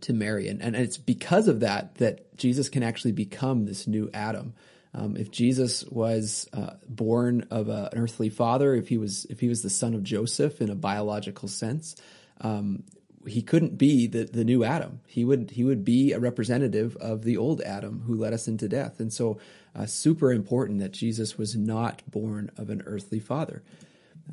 to 0.00 0.12
Mary, 0.12 0.48
and 0.48 0.60
and 0.60 0.74
it's 0.74 0.98
because 0.98 1.46
of 1.46 1.60
that 1.60 1.94
that 1.96 2.36
Jesus 2.36 2.68
can 2.68 2.82
actually 2.82 3.12
become 3.12 3.64
this 3.64 3.86
new 3.86 4.10
Adam. 4.12 4.54
Um, 4.92 5.16
if 5.16 5.30
Jesus 5.30 5.84
was 5.84 6.48
uh, 6.52 6.72
born 6.88 7.46
of 7.52 7.68
a, 7.68 7.90
an 7.92 7.98
earthly 8.02 8.28
father, 8.28 8.74
if 8.74 8.88
he 8.88 8.98
was 8.98 9.24
if 9.26 9.38
he 9.38 9.48
was 9.48 9.62
the 9.62 9.70
son 9.70 9.94
of 9.94 10.02
Joseph 10.02 10.60
in 10.60 10.68
a 10.68 10.74
biological 10.74 11.48
sense, 11.48 11.94
um, 12.40 12.82
he 13.26 13.42
couldn't 13.42 13.76
be 13.76 14.06
the, 14.06 14.24
the 14.24 14.44
new 14.44 14.64
Adam. 14.64 15.00
He 15.06 15.24
would 15.24 15.50
he 15.52 15.64
would 15.64 15.84
be 15.84 16.12
a 16.12 16.18
representative 16.18 16.96
of 16.96 17.24
the 17.24 17.36
old 17.36 17.60
Adam 17.62 18.02
who 18.06 18.14
led 18.14 18.32
us 18.32 18.48
into 18.48 18.68
death. 18.68 19.00
And 19.00 19.12
so, 19.12 19.38
uh, 19.74 19.86
super 19.86 20.32
important 20.32 20.80
that 20.80 20.92
Jesus 20.92 21.36
was 21.36 21.56
not 21.56 22.02
born 22.10 22.50
of 22.56 22.70
an 22.70 22.82
earthly 22.86 23.20
father. 23.20 23.62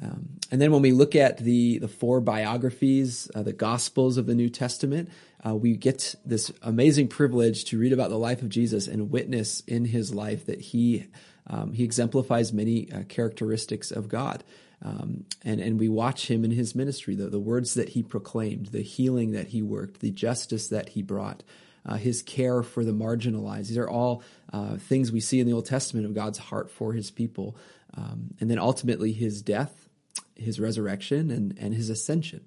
Um, 0.02 0.40
and 0.52 0.62
then 0.62 0.72
when 0.72 0.82
we 0.82 0.92
look 0.92 1.16
at 1.16 1.40
the 1.40 1.80
the 1.80 1.88
four 1.88 2.22
biographies, 2.22 3.30
uh, 3.36 3.44
the 3.44 3.54
Gospels 3.54 4.18
of 4.18 4.26
the 4.26 4.36
New 4.36 4.50
Testament, 4.50 5.10
uh, 5.46 5.56
we 5.56 5.76
get 5.76 6.16
this 6.26 6.52
amazing 6.62 7.08
privilege 7.08 7.66
to 7.66 7.80
read 7.80 7.94
about 7.94 8.10
the 8.10 8.18
life 8.18 8.42
of 8.42 8.50
Jesus 8.50 8.88
and 8.88 9.12
witness 9.12 9.62
in 9.62 9.86
his 9.86 10.14
life 10.14 10.46
that 10.46 10.62
he 10.62 11.08
um, 11.48 11.74
he 11.74 11.84
exemplifies 11.84 12.54
many 12.54 12.92
uh, 12.92 13.04
characteristics 13.04 13.92
of 13.92 14.08
God. 14.08 14.44
Um, 14.82 15.26
and, 15.44 15.60
and 15.60 15.80
we 15.80 15.90
watch 15.90 16.30
him 16.30 16.46
in 16.46 16.52
his 16.52 16.76
ministry, 16.76 17.16
the, 17.16 17.28
the 17.28 17.40
words 17.40 17.74
that 17.74 17.90
he 17.90 18.04
proclaimed, 18.04 18.68
the 18.68 18.82
healing 18.82 19.32
that 19.32 19.48
he 19.48 19.62
worked, 19.62 20.02
the 20.02 20.12
justice 20.12 20.68
that 20.68 20.90
he 20.90 21.02
brought, 21.02 21.44
uh, 21.86 21.96
his 21.96 22.22
care 22.22 22.62
for 22.62 22.84
the 22.84 22.92
marginalized. 22.92 23.70
These 23.70 23.78
are 23.78 23.90
all 23.90 24.22
uh, 24.54 24.78
things 24.78 25.12
we 25.12 25.20
see 25.20 25.40
in 25.40 25.48
the 25.48 25.54
Old 25.54 25.66
Testament 25.66 26.06
of 26.06 26.14
God's 26.14 26.38
heart 26.38 26.70
for 26.70 26.94
his 26.94 27.10
people. 27.10 27.58
Um, 27.96 28.36
and 28.40 28.52
then 28.52 28.60
ultimately 28.60 29.14
his 29.14 29.42
death, 29.42 29.90
his 30.36 30.60
resurrection, 30.60 31.32
and, 31.32 31.58
and 31.58 31.74
his 31.74 31.90
ascension. 31.90 32.46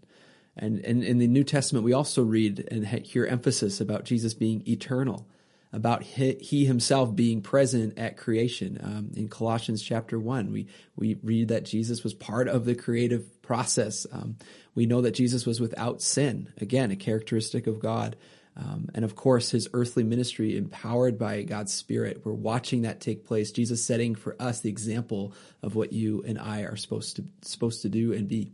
And, 0.56 0.84
and 0.84 1.02
in 1.02 1.18
the 1.18 1.26
New 1.26 1.44
Testament, 1.44 1.84
we 1.84 1.92
also 1.92 2.22
read 2.22 2.68
and 2.70 2.86
hear 2.86 3.26
emphasis 3.26 3.80
about 3.80 4.04
Jesus 4.04 4.34
being 4.34 4.62
eternal 4.68 5.26
about 5.72 6.02
he, 6.02 6.64
himself 6.64 7.14
being 7.14 7.42
present 7.42 7.98
at 7.98 8.16
creation. 8.16 8.78
Um, 8.83 9.11
in 9.14 9.28
Colossians 9.28 9.83
chapter 9.83 10.18
1, 10.18 10.50
we, 10.50 10.66
we 10.96 11.18
read 11.22 11.48
that 11.48 11.64
Jesus 11.64 12.02
was 12.02 12.12
part 12.12 12.48
of 12.48 12.64
the 12.64 12.74
creative 12.74 13.40
process. 13.42 14.06
Um, 14.12 14.37
we 14.74 14.87
know 14.87 15.00
that 15.02 15.14
Jesus 15.14 15.46
was 15.46 15.61
without 15.61 16.02
sin, 16.02 16.52
again, 16.61 16.90
a 16.90 16.96
characteristic 16.96 17.66
of 17.66 17.78
God. 17.78 18.16
Um, 18.56 18.88
and 18.94 19.04
of 19.04 19.14
course, 19.14 19.50
his 19.50 19.68
earthly 19.72 20.02
ministry 20.02 20.56
empowered 20.56 21.18
by 21.18 21.42
God's 21.42 21.72
Spirit. 21.72 22.22
We're 22.24 22.33
watching 22.33 22.83
that 22.83 23.00
take 23.00 23.24
place. 23.24 23.52
Jesus 23.52 23.83
setting 23.83 24.16
for 24.16 24.35
us 24.40 24.61
the 24.61 24.68
example 24.68 25.33
of 25.62 25.76
what 25.76 25.92
you 25.92 26.24
and 26.26 26.38
I 26.38 26.62
are 26.62 26.76
supposed 26.76 27.16
to 27.16 27.24
supposed 27.42 27.83
to 27.83 27.88
do 27.88 28.12
and 28.12 28.26
be. 28.28 28.52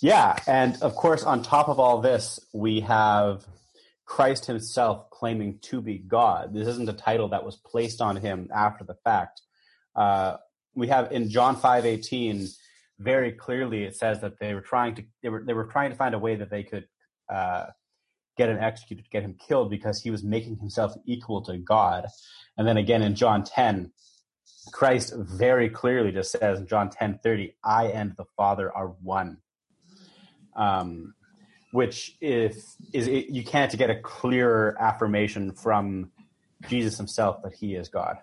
Yeah, 0.00 0.36
and 0.46 0.80
of 0.82 0.94
course, 0.94 1.24
on 1.24 1.42
top 1.42 1.68
of 1.68 1.80
all 1.80 2.00
this, 2.00 2.38
we 2.52 2.80
have 2.80 3.44
Christ 4.06 4.46
himself 4.46 5.10
claiming 5.10 5.58
to 5.62 5.80
be 5.80 5.98
God. 5.98 6.52
This 6.52 6.68
isn't 6.68 6.88
a 6.88 6.92
title 6.94 7.28
that 7.28 7.44
was 7.44 7.56
placed 7.56 8.00
on 8.00 8.16
him 8.16 8.48
after 8.54 8.84
the 8.84 8.96
fact. 9.04 9.40
Uh, 9.96 10.36
we 10.74 10.88
have 10.88 11.12
in 11.12 11.30
John 11.30 11.56
five 11.56 11.86
eighteen 11.86 12.48
very 12.98 13.32
clearly 13.32 13.84
it 13.84 13.96
says 13.96 14.20
that 14.20 14.38
they 14.38 14.54
were 14.54 14.60
trying 14.60 14.94
to 14.96 15.04
they 15.22 15.28
were 15.28 15.42
they 15.44 15.54
were 15.54 15.64
trying 15.66 15.90
to 15.90 15.96
find 15.96 16.14
a 16.14 16.18
way 16.18 16.34
that 16.36 16.50
they 16.50 16.62
could 16.62 16.86
uh, 17.32 17.66
get 18.36 18.48
him 18.48 18.58
executed, 18.60 19.08
get 19.10 19.22
him 19.22 19.36
killed 19.48 19.70
because 19.70 20.02
he 20.02 20.10
was 20.10 20.22
making 20.22 20.56
himself 20.58 20.92
equal 21.06 21.42
to 21.42 21.56
God. 21.56 22.06
And 22.58 22.66
then 22.68 22.76
again 22.76 23.02
in 23.02 23.14
John 23.14 23.42
ten, 23.42 23.92
Christ 24.72 25.14
very 25.16 25.70
clearly 25.70 26.12
just 26.12 26.32
says 26.32 26.58
in 26.58 26.66
John 26.66 26.90
ten 26.90 27.18
thirty, 27.22 27.56
"I 27.64 27.86
and 27.86 28.14
the 28.16 28.26
Father 28.36 28.70
are 28.70 28.88
one." 29.02 29.38
Um, 30.56 31.14
which 31.74 32.16
if 32.20 32.54
is 32.92 33.08
it, 33.08 33.30
you 33.30 33.42
can't 33.42 33.76
get 33.76 33.90
a 33.90 33.96
clearer 33.96 34.76
affirmation 34.78 35.50
from 35.50 36.12
Jesus 36.68 36.96
himself 36.96 37.42
that 37.42 37.52
he 37.52 37.74
is 37.74 37.88
God. 37.88 38.18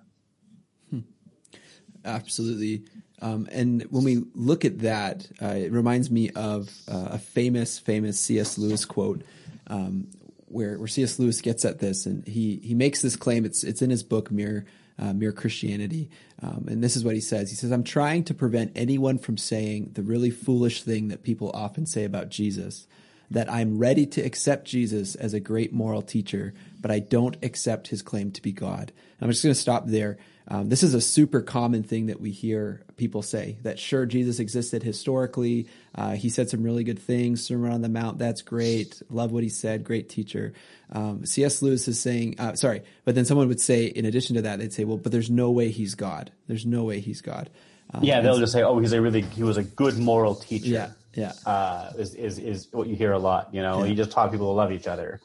Absolutely. 2.06 2.86
Um, 3.22 3.50
and 3.52 3.84
when 3.90 4.06
we 4.06 4.24
look 4.34 4.64
at 4.64 4.80
that, 4.80 5.28
uh, 5.42 5.48
it 5.48 5.72
reminds 5.74 6.10
me 6.10 6.30
of 6.30 6.70
uh, 6.88 7.10
a 7.12 7.18
famous, 7.20 7.78
famous 7.78 8.18
C.S. 8.18 8.58
Lewis 8.58 8.86
quote, 8.86 9.24
um, 9.68 10.08
where 10.46 10.78
where 10.78 10.88
C.S. 10.88 11.20
Lewis 11.20 11.42
gets 11.42 11.66
at 11.66 11.80
this, 11.80 12.06
and 12.06 12.26
he 12.26 12.56
he 12.64 12.74
makes 12.74 13.02
this 13.02 13.18
claim. 13.18 13.44
It's 13.44 13.66
it's 13.66 13.82
in 13.82 13.90
his 13.90 14.02
book 14.02 14.32
Mere 14.32 14.66
uh, 14.98 15.12
Mere 15.12 15.34
Christianity, 15.34 16.10
um, 16.42 16.68
and 16.70 16.82
this 16.82 16.96
is 16.96 17.04
what 17.04 17.16
he 17.16 17.22
says. 17.22 17.50
He 17.50 17.58
says, 17.58 17.72
"I'm 17.72 17.84
trying 17.84 18.24
to 18.24 18.34
prevent 18.34 18.72
anyone 18.76 19.18
from 19.18 19.38
saying 19.38 19.92
the 19.94 20.04
really 20.04 20.32
foolish 20.32 20.84
thing 20.84 21.10
that 21.10 21.22
people 21.22 21.52
often 21.54 21.86
say 21.86 22.06
about 22.06 22.30
Jesus." 22.30 22.88
That 23.32 23.52
I'm 23.52 23.80
ready 23.80 24.06
to 24.08 24.22
accept 24.22 24.66
Jesus 24.66 25.16
as 25.16 25.34
a 25.34 25.40
great 25.40 25.74
moral 25.74 26.02
teacher, 26.02 26.54
but 26.80 26.92
I 26.92 27.00
don't 27.00 27.38
accept 27.44 27.88
his 27.88 28.02
claim 28.02 28.32
to 28.32 28.42
be 28.42 28.52
God. 28.52 28.92
I'm 29.22 29.30
just 29.30 29.44
going 29.44 29.54
to 29.54 29.60
stop 29.60 29.88
there. 29.88 30.18
Um, 30.48 30.68
this 30.68 30.84
is 30.84 30.94
a 30.94 31.00
super 31.00 31.42
common 31.42 31.82
thing 31.84 32.08
that 32.08 32.20
we 32.20 32.32
hear 32.32 32.82
people 32.98 33.22
say 33.22 33.58
that 33.62 33.80
sure, 33.80 34.06
Jesus 34.06 34.40
existed 34.40 34.84
historically. 34.84 35.68
Uh, 35.96 36.12
he 36.12 36.30
said 36.30 36.50
some 36.50 36.64
really 36.64 36.84
good 36.84 37.00
things, 37.00 37.46
Sermon 37.46 37.72
on 37.72 37.82
the 37.82 37.88
Mount, 37.88 38.18
that's 38.18 38.42
great. 38.42 39.02
Love 39.10 39.32
what 39.32 39.44
he 39.44 39.50
said, 39.50 39.84
great 39.84 40.10
teacher. 40.10 40.54
Um, 40.92 41.26
C.S. 41.26 41.62
Lewis 41.62 41.88
is 41.88 42.00
saying, 42.00 42.36
uh, 42.38 42.56
sorry, 42.56 42.82
but 43.06 43.16
then 43.16 43.24
someone 43.24 43.48
would 43.48 43.62
say, 43.62 43.86
in 43.86 44.06
addition 44.06 44.36
to 44.36 44.42
that, 44.42 44.60
they'd 44.60 44.74
say, 44.74 44.84
well, 44.84 44.98
but 44.98 45.12
there's 45.14 45.30
no 45.30 45.52
way 45.52 45.70
he's 45.70 45.96
God. 45.96 46.32
There's 46.48 46.66
no 46.66 46.84
way 46.84 47.00
he's 47.00 47.22
God. 47.22 47.50
Um, 47.94 48.04
yeah, 48.04 48.20
they'll 48.20 48.40
just 48.40 48.52
say, 48.52 48.64
oh, 48.64 48.80
he's 48.80 48.94
a 48.94 49.02
really, 49.02 49.22
he 49.22 49.44
was 49.44 49.58
a 49.58 49.64
good 49.64 49.98
moral 49.98 50.36
teacher. 50.36 50.68
Yeah, 50.68 50.90
yeah. 51.14 51.34
Uh, 51.46 51.92
is, 51.98 52.16
is, 52.16 52.40
is 52.40 52.68
what 52.72 52.88
you 52.88 52.96
hear 52.96 53.12
a 53.12 53.20
lot, 53.20 53.54
you 53.54 53.62
know, 53.62 53.84
yeah. 53.84 53.90
he 53.90 53.96
just 53.96 54.12
taught 54.12 54.32
people 54.32 54.48
to 54.48 54.54
love 54.54 54.72
each 54.72 54.88
other. 54.88 55.20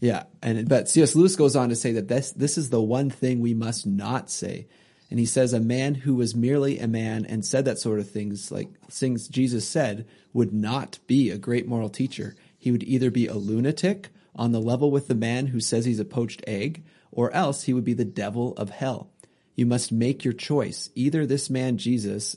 Yeah, 0.00 0.24
and 0.42 0.68
but 0.68 0.88
C.S. 0.88 1.16
Lewis 1.16 1.34
goes 1.34 1.56
on 1.56 1.70
to 1.70 1.76
say 1.76 1.92
that 1.92 2.08
this 2.08 2.30
this 2.32 2.56
is 2.56 2.70
the 2.70 2.80
one 2.80 3.10
thing 3.10 3.40
we 3.40 3.54
must 3.54 3.86
not 3.86 4.30
say, 4.30 4.68
and 5.10 5.18
he 5.18 5.26
says 5.26 5.52
a 5.52 5.60
man 5.60 5.94
who 5.94 6.14
was 6.14 6.36
merely 6.36 6.78
a 6.78 6.86
man 6.86 7.24
and 7.24 7.44
said 7.44 7.64
that 7.64 7.78
sort 7.78 7.98
of 7.98 8.08
things 8.08 8.52
like 8.52 8.68
things 8.90 9.26
Jesus 9.26 9.66
said 9.66 10.06
would 10.32 10.52
not 10.52 10.98
be 11.06 11.30
a 11.30 11.38
great 11.38 11.66
moral 11.66 11.88
teacher. 11.88 12.36
He 12.56 12.70
would 12.70 12.84
either 12.84 13.10
be 13.10 13.26
a 13.26 13.34
lunatic 13.34 14.10
on 14.36 14.52
the 14.52 14.60
level 14.60 14.90
with 14.90 15.08
the 15.08 15.14
man 15.14 15.48
who 15.48 15.60
says 15.60 15.84
he's 15.84 16.00
a 16.00 16.04
poached 16.04 16.44
egg, 16.46 16.84
or 17.10 17.32
else 17.32 17.64
he 17.64 17.72
would 17.72 17.84
be 17.84 17.94
the 17.94 18.04
devil 18.04 18.54
of 18.56 18.70
hell. 18.70 19.10
You 19.56 19.66
must 19.66 19.90
make 19.90 20.24
your 20.24 20.34
choice. 20.34 20.90
Either 20.94 21.26
this 21.26 21.50
man 21.50 21.78
Jesus 21.78 22.36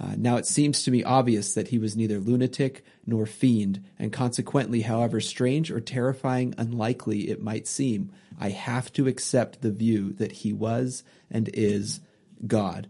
Uh, 0.00 0.14
now 0.16 0.36
it 0.36 0.46
seems 0.46 0.82
to 0.82 0.90
me 0.90 1.04
obvious 1.04 1.52
that 1.54 1.68
he 1.68 1.78
was 1.78 1.94
neither 1.94 2.18
lunatic 2.18 2.82
nor 3.04 3.26
fiend, 3.26 3.84
and 3.98 4.12
consequently, 4.12 4.80
however 4.80 5.20
strange 5.20 5.70
or 5.70 5.80
terrifying 5.80 6.54
unlikely 6.56 7.28
it 7.28 7.42
might 7.42 7.66
seem, 7.66 8.10
I 8.38 8.48
have 8.48 8.90
to 8.94 9.06
accept 9.06 9.60
the 9.60 9.70
view 9.70 10.12
that 10.14 10.32
he 10.32 10.54
was 10.54 11.04
and 11.30 11.50
is 11.52 12.00
God. 12.46 12.88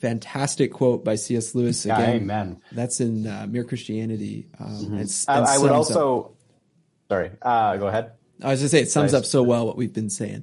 Fantastic 0.00 0.72
quote 0.72 1.04
by 1.04 1.14
C.S. 1.14 1.54
Lewis. 1.54 1.84
Again, 1.84 2.00
yeah, 2.00 2.16
amen. 2.16 2.60
That's 2.72 3.00
in 3.00 3.24
uh, 3.24 3.46
Mere 3.48 3.62
Christianity. 3.62 4.48
Um, 4.58 4.66
mm-hmm. 4.66 4.96
and, 4.98 5.24
and 5.28 5.46
I, 5.46 5.54
I 5.54 5.58
would 5.58 5.70
also. 5.70 6.20
Up. 6.22 6.34
Sorry, 7.08 7.30
uh, 7.40 7.76
go 7.76 7.86
ahead. 7.86 8.12
I 8.42 8.48
was 8.50 8.60
going 8.60 8.64
to 8.64 8.68
say 8.70 8.80
it 8.80 8.90
sums 8.90 9.14
up 9.14 9.24
so 9.24 9.44
well 9.44 9.64
what 9.64 9.76
we've 9.76 9.92
been 9.92 10.10
saying. 10.10 10.42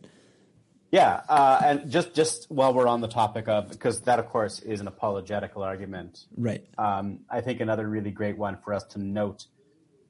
Yeah, 0.92 1.22
uh, 1.30 1.62
and 1.64 1.92
just 1.92 2.16
just 2.16 2.50
while 2.50 2.74
we're 2.74 2.88
on 2.88 3.02
the 3.02 3.08
topic 3.08 3.48
of 3.48 3.70
because 3.70 4.02
that 4.02 4.18
of 4.18 4.28
course 4.28 4.60
is 4.60 4.82
an 4.82 4.88
apologetical 4.88 5.62
argument, 5.62 6.26
right? 6.36 6.66
Um, 6.80 7.20
I 7.30 7.42
think 7.42 7.62
another 7.62 7.88
really 7.88 8.10
great 8.10 8.38
one 8.38 8.58
for 8.64 8.74
us 8.74 8.84
to 8.86 9.00
note 9.00 9.46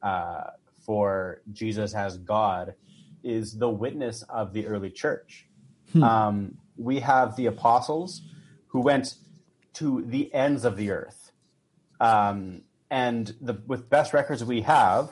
uh, 0.01 0.51
for 0.85 1.41
Jesus 1.51 1.93
as 1.93 2.17
God 2.17 2.75
is 3.23 3.57
the 3.57 3.69
witness 3.69 4.23
of 4.23 4.53
the 4.53 4.67
early 4.67 4.89
church. 4.89 5.47
Hmm. 5.91 6.03
Um, 6.03 6.57
we 6.77 7.01
have 7.01 7.35
the 7.35 7.47
apostles 7.47 8.21
who 8.67 8.79
went 8.79 9.15
to 9.73 10.03
the 10.05 10.33
ends 10.33 10.63
of 10.63 10.77
the 10.77 10.91
earth, 10.91 11.33
um, 11.99 12.61
and 12.89 13.35
the 13.41 13.61
with 13.67 13.89
best 13.89 14.13
records 14.13 14.45
we 14.45 14.61
have, 14.61 15.11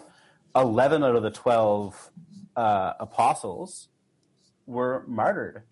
eleven 0.55 1.03
out 1.03 1.17
of 1.17 1.23
the 1.23 1.31
twelve 1.31 2.09
uh, 2.55 2.93
apostles 3.01 3.89
were 4.67 5.03
martyred. 5.07 5.63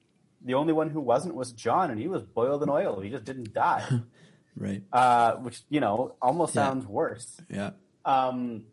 The 0.43 0.55
only 0.55 0.73
one 0.73 0.89
who 0.89 1.01
wasn't 1.01 1.35
was 1.35 1.51
John, 1.51 1.91
and 1.91 1.99
he 1.99 2.07
was 2.07 2.23
boiled 2.23 2.63
in 2.63 2.69
oil. 2.69 3.01
He 3.01 3.09
just 3.09 3.25
didn't 3.25 3.53
die. 3.53 3.83
right. 4.55 4.81
Uh, 4.91 5.35
which 5.35 5.61
you 5.69 5.79
know 5.79 6.15
almost 6.21 6.55
yeah. 6.55 6.65
sounds 6.65 6.87
worse. 6.87 7.39
Yeah. 7.49 7.71
Um, 8.05 8.65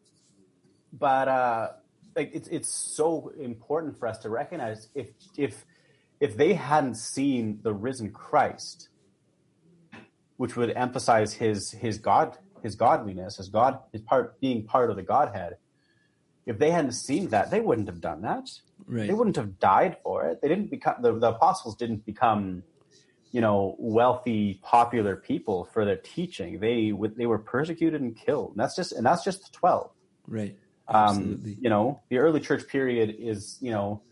but 0.93 1.29
uh, 1.29 1.69
like 2.15 2.31
it's 2.35 2.49
it's 2.49 2.69
so 2.69 3.33
important 3.41 3.99
for 3.99 4.07
us 4.07 4.19
to 4.19 4.31
recognize 4.31 4.89
if 4.95 5.09
if 5.37 5.65
if 6.21 6.37
they 6.37 6.55
hadn't 6.55 6.97
seen 6.97 7.59
the 7.63 7.73
risen 7.73 8.13
Christ, 8.13 8.89
which 10.37 10.57
would 10.57 10.71
emphasize 10.71 11.35
his 11.35 11.73
his 11.73 11.99
God 11.99 12.37
his 12.63 12.77
godliness, 12.77 13.39
his 13.39 13.49
God 13.49 13.81
his 13.93 14.03
part 14.03 14.41
being 14.41 14.65
part 14.65 14.91
of 14.91 14.97
the 14.97 15.03
Godhead, 15.03 15.57
if 16.47 16.59
they 16.59 16.71
hadn't 16.71 16.93
seen 16.93 17.29
that, 17.29 17.51
they 17.51 17.61
wouldn't 17.61 17.89
have 17.89 18.01
done 18.01 18.23
that. 18.23 18.49
Right. 18.87 19.07
They 19.07 19.15
wouldn't 19.15 19.37
have 19.37 19.59
died 19.59 19.97
for 20.03 20.27
it. 20.27 20.41
They 20.43 20.49
didn't 20.49 20.71
become 20.71 20.97
the, 21.01 21.13
the 21.13 21.29
apostles 21.29 21.77
didn't 21.77 22.05
become, 22.05 22.65
you 23.31 23.41
know, 23.41 23.77
wealthy, 23.79 24.61
popular 24.63 25.17
people 25.17 25.69
for 25.73 25.85
their 25.85 25.97
teaching. 25.97 26.59
They 26.59 26.93
they 27.17 27.27
were 27.27 27.39
persecuted 27.39 28.01
and 28.01 28.17
killed. 28.17 28.51
And 28.51 28.61
that's 28.61 28.75
just 28.75 28.93
and 28.93 29.07
that's 29.07 29.23
just 29.23 29.43
the 29.43 29.53
twelve. 29.53 29.91
Right. 30.27 30.57
Um, 30.89 30.97
Absolutely. 30.97 31.53
Um, 31.53 31.59
you 31.61 31.71
know, 31.71 32.01
the 32.09 32.19
early 32.19 32.41
church 32.41 32.67
period 32.67 33.15
is 33.19 33.59
you 33.61 33.71
know, 33.71 34.03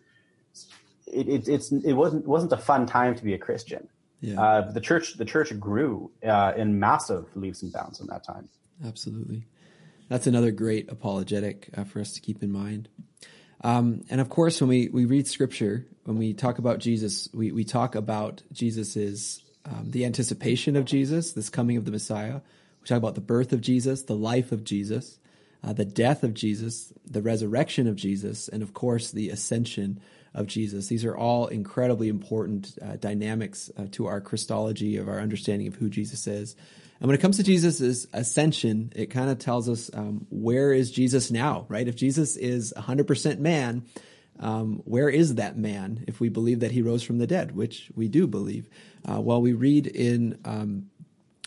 it, 1.07 1.29
it 1.29 1.49
it's 1.49 1.73
it 1.73 1.95
wasn't 1.95 2.27
wasn't 2.27 2.53
a 2.53 2.59
fun 2.59 2.87
time 2.87 3.17
to 3.17 3.25
be 3.25 3.35
a 3.35 3.39
Christian. 3.39 3.89
Yeah. 4.21 4.41
Uh, 4.41 4.71
the 4.71 4.81
church 4.81 5.17
the 5.17 5.25
church 5.25 5.59
grew 5.59 6.13
uh, 6.25 6.53
in 6.57 6.79
massive 6.79 7.27
leaps 7.35 7.63
and 7.63 7.73
bounds 7.73 8.01
in 8.01 8.07
that 8.07 8.23
time. 8.23 8.49
Absolutely. 8.87 9.45
That's 10.11 10.27
another 10.27 10.51
great 10.51 10.91
apologetic 10.91 11.71
uh, 11.77 11.85
for 11.85 12.01
us 12.01 12.13
to 12.15 12.21
keep 12.21 12.43
in 12.43 12.51
mind. 12.51 12.89
Um, 13.63 14.03
and 14.11 14.21
of 14.21 14.29
course, 14.29 14.61
when 14.61 14.69
we, 14.69 14.89
we 14.89 15.05
read 15.05 15.29
scripture, 15.29 15.87
when 16.03 16.19
we 16.19 16.35
talk 16.35 16.59
about 16.59 16.81
Jesus, 16.81 17.29
we, 17.33 17.53
we 17.53 17.63
talk 17.63 17.95
about 17.95 18.43
Jesus' 18.53 19.41
um, 19.65 19.91
the 19.91 20.05
anticipation 20.05 20.75
of 20.75 20.85
Jesus, 20.85 21.33
this 21.33 21.49
coming 21.49 21.77
of 21.77 21.85
the 21.85 21.93
Messiah. 21.93 22.41
We 22.81 22.89
talk 22.89 22.99
about 22.99 23.15
the 23.15 23.21
birth 23.21 23.53
of 23.53 23.61
Jesus, 23.61 24.03
the 24.03 24.17
life 24.17 24.51
of 24.51 24.65
Jesus, 24.65 25.21
uh, 25.63 25.75
the 25.75 25.85
death 25.85 26.25
of 26.25 26.35
Jesus, 26.35 26.93
the 27.09 27.23
resurrection 27.23 27.87
of 27.87 27.95
Jesus, 27.95 28.49
and 28.49 28.65
of 28.65 28.75
course, 28.75 29.13
the 29.13 29.31
ascension 29.31 30.01
of 30.35 30.49
Jesus. 30.49 30.89
These 30.89 31.05
are 31.05 31.17
all 31.17 31.47
incredibly 31.47 32.09
important 32.09 32.77
uh, 32.83 32.97
dynamics 32.97 33.71
uh, 33.77 33.85
to 33.93 34.07
our 34.07 34.21
Christology, 34.21 34.97
of 34.97 35.09
our 35.09 35.21
understanding 35.21 35.69
of 35.69 35.77
who 35.77 35.89
Jesus 35.89 36.27
is. 36.27 36.57
And 37.01 37.09
when 37.09 37.15
it 37.15 37.23
comes 37.23 37.39
to 37.39 37.43
Jesus' 37.43 38.07
ascension, 38.13 38.93
it 38.95 39.07
kind 39.07 39.31
of 39.31 39.39
tells 39.39 39.69
us 39.69 39.91
um, 39.95 40.27
where 40.29 40.73
is 40.73 40.91
Jesus 40.91 41.31
now, 41.31 41.65
right? 41.69 41.89
If 41.89 41.97
Jesus 41.97 42.37
is 42.37 42.75
100% 42.77 43.39
man, 43.39 43.87
um, 44.39 44.83
where 44.85 45.09
is 45.09 45.37
that 45.37 45.57
man 45.57 46.05
if 46.07 46.21
we 46.21 46.29
believe 46.29 46.61
that 46.61 46.73
he 46.73 46.83
rose 46.83 47.03
from 47.03 47.19
the 47.19 47.27
dead, 47.27 47.57
which 47.57 47.91
we 47.95 48.09
do 48.09 48.27
believe? 48.27 48.69
Uh, 49.11 49.21
well, 49.21 49.41
we 49.41 49.55
read 49.55 49.87
in 49.87 50.39
um, 50.45 50.91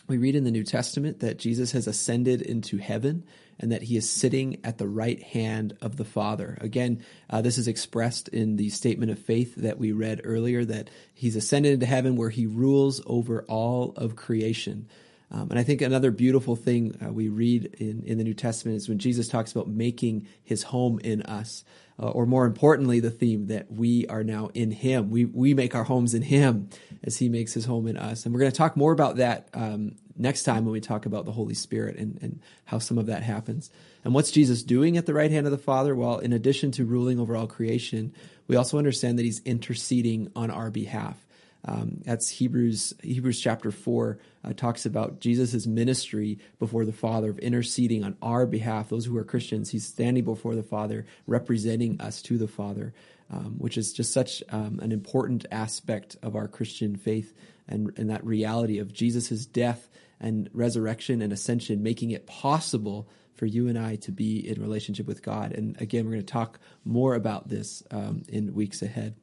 we 0.06 0.18
read 0.18 0.34
in 0.34 0.44
the 0.44 0.50
New 0.50 0.64
Testament 0.64 1.20
that 1.20 1.38
Jesus 1.38 1.72
has 1.72 1.86
ascended 1.86 2.42
into 2.42 2.76
heaven 2.76 3.24
and 3.58 3.72
that 3.72 3.84
he 3.84 3.96
is 3.96 4.10
sitting 4.10 4.60
at 4.62 4.76
the 4.76 4.88
right 4.88 5.22
hand 5.22 5.76
of 5.80 5.96
the 5.96 6.04
Father. 6.04 6.58
Again, 6.60 7.02
uh, 7.30 7.40
this 7.40 7.56
is 7.56 7.68
expressed 7.68 8.28
in 8.28 8.56
the 8.56 8.68
statement 8.68 9.12
of 9.12 9.18
faith 9.18 9.54
that 9.56 9.78
we 9.78 9.92
read 9.92 10.20
earlier 10.24 10.64
that 10.64 10.90
he's 11.14 11.36
ascended 11.36 11.72
into 11.72 11.86
heaven 11.86 12.16
where 12.16 12.30
he 12.30 12.46
rules 12.46 13.00
over 13.06 13.44
all 13.44 13.94
of 13.96 14.16
creation. 14.16 14.88
Um, 15.30 15.50
and 15.50 15.58
I 15.58 15.62
think 15.62 15.82
another 15.82 16.10
beautiful 16.10 16.54
thing 16.56 16.96
uh, 17.04 17.12
we 17.12 17.28
read 17.28 17.76
in, 17.78 18.02
in 18.04 18.18
the 18.18 18.24
New 18.24 18.34
Testament 18.34 18.76
is 18.76 18.88
when 18.88 18.98
Jesus 18.98 19.28
talks 19.28 19.52
about 19.52 19.68
making 19.68 20.28
his 20.42 20.64
home 20.64 21.00
in 21.00 21.22
us. 21.22 21.64
Uh, 21.96 22.08
or 22.08 22.26
more 22.26 22.44
importantly, 22.44 22.98
the 22.98 23.10
theme 23.10 23.46
that 23.46 23.70
we 23.70 24.04
are 24.08 24.24
now 24.24 24.50
in 24.52 24.72
him. 24.72 25.10
We, 25.10 25.26
we 25.26 25.54
make 25.54 25.76
our 25.76 25.84
homes 25.84 26.12
in 26.12 26.22
him 26.22 26.68
as 27.04 27.18
he 27.18 27.28
makes 27.28 27.54
his 27.54 27.66
home 27.66 27.86
in 27.86 27.96
us. 27.96 28.24
And 28.24 28.34
we're 28.34 28.40
going 28.40 28.50
to 28.50 28.58
talk 28.58 28.76
more 28.76 28.90
about 28.92 29.16
that 29.16 29.48
um, 29.54 29.94
next 30.16 30.42
time 30.42 30.64
when 30.64 30.72
we 30.72 30.80
talk 30.80 31.06
about 31.06 31.24
the 31.24 31.30
Holy 31.30 31.54
Spirit 31.54 31.96
and, 31.96 32.18
and 32.20 32.40
how 32.64 32.78
some 32.78 32.98
of 32.98 33.06
that 33.06 33.22
happens. 33.22 33.70
And 34.02 34.12
what's 34.12 34.32
Jesus 34.32 34.64
doing 34.64 34.96
at 34.96 35.06
the 35.06 35.14
right 35.14 35.30
hand 35.30 35.46
of 35.46 35.52
the 35.52 35.58
Father? 35.58 35.94
Well, 35.94 36.18
in 36.18 36.32
addition 36.32 36.72
to 36.72 36.84
ruling 36.84 37.20
over 37.20 37.36
all 37.36 37.46
creation, 37.46 38.12
we 38.48 38.56
also 38.56 38.76
understand 38.76 39.16
that 39.18 39.24
he's 39.24 39.40
interceding 39.44 40.32
on 40.34 40.50
our 40.50 40.70
behalf. 40.70 41.23
Um, 41.66 42.02
that's 42.04 42.28
Hebrews 42.28 42.92
Hebrews 43.02 43.40
chapter 43.40 43.70
four 43.70 44.18
uh, 44.44 44.52
talks 44.52 44.84
about 44.84 45.20
Jesus' 45.20 45.66
ministry 45.66 46.38
before 46.58 46.84
the 46.84 46.92
Father 46.92 47.30
of 47.30 47.38
interceding 47.38 48.04
on 48.04 48.16
our 48.20 48.46
behalf. 48.46 48.90
Those 48.90 49.06
who 49.06 49.16
are 49.16 49.24
Christians, 49.24 49.70
he's 49.70 49.86
standing 49.86 50.24
before 50.24 50.54
the 50.54 50.62
Father, 50.62 51.06
representing 51.26 52.00
us 52.00 52.20
to 52.22 52.36
the 52.36 52.48
Father, 52.48 52.92
um, 53.30 53.54
which 53.58 53.78
is 53.78 53.92
just 53.92 54.12
such 54.12 54.42
um, 54.50 54.78
an 54.82 54.92
important 54.92 55.46
aspect 55.50 56.16
of 56.22 56.36
our 56.36 56.48
Christian 56.48 56.96
faith 56.96 57.34
and, 57.66 57.92
and 57.96 58.10
that 58.10 58.24
reality 58.24 58.78
of 58.78 58.92
Jesus' 58.92 59.46
death 59.46 59.88
and 60.20 60.50
resurrection 60.52 61.22
and 61.22 61.32
ascension, 61.32 61.82
making 61.82 62.10
it 62.10 62.26
possible 62.26 63.08
for 63.34 63.46
you 63.46 63.68
and 63.68 63.78
I 63.78 63.96
to 63.96 64.12
be 64.12 64.46
in 64.46 64.60
relationship 64.60 65.06
with 65.06 65.22
God. 65.22 65.52
And 65.52 65.80
again, 65.80 66.04
we're 66.04 66.12
going 66.12 66.26
to 66.26 66.32
talk 66.32 66.60
more 66.84 67.14
about 67.14 67.48
this 67.48 67.82
um, 67.90 68.22
in 68.28 68.54
weeks 68.54 68.82
ahead. 68.82 69.16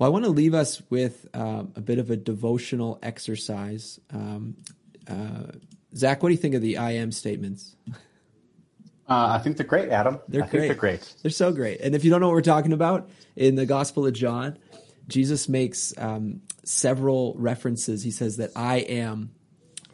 Well, 0.00 0.08
I 0.08 0.12
want 0.14 0.24
to 0.24 0.30
leave 0.30 0.54
us 0.54 0.80
with 0.88 1.28
um, 1.34 1.74
a 1.76 1.82
bit 1.82 1.98
of 1.98 2.10
a 2.10 2.16
devotional 2.16 2.98
exercise. 3.02 4.00
Um, 4.10 4.56
uh, 5.06 5.52
Zach, 5.94 6.22
what 6.22 6.30
do 6.30 6.32
you 6.32 6.40
think 6.40 6.54
of 6.54 6.62
the 6.62 6.78
I 6.78 6.92
am 6.92 7.12
statements? 7.12 7.76
Uh, 9.06 9.26
I 9.32 9.38
think 9.40 9.58
they're 9.58 9.66
great, 9.66 9.90
Adam. 9.90 10.18
They're 10.26 10.44
I 10.44 10.46
great. 10.46 10.68
they're 10.68 10.74
great. 10.74 11.14
They're 11.20 11.30
so 11.30 11.52
great. 11.52 11.82
And 11.82 11.94
if 11.94 12.02
you 12.02 12.10
don't 12.10 12.22
know 12.22 12.28
what 12.28 12.34
we're 12.34 12.40
talking 12.40 12.72
about, 12.72 13.10
in 13.36 13.56
the 13.56 13.66
Gospel 13.66 14.06
of 14.06 14.14
John, 14.14 14.56
Jesus 15.06 15.50
makes 15.50 15.92
um, 15.98 16.40
several 16.64 17.34
references. 17.36 18.02
He 18.02 18.10
says 18.10 18.38
that 18.38 18.52
I 18.56 18.76
am 18.76 19.32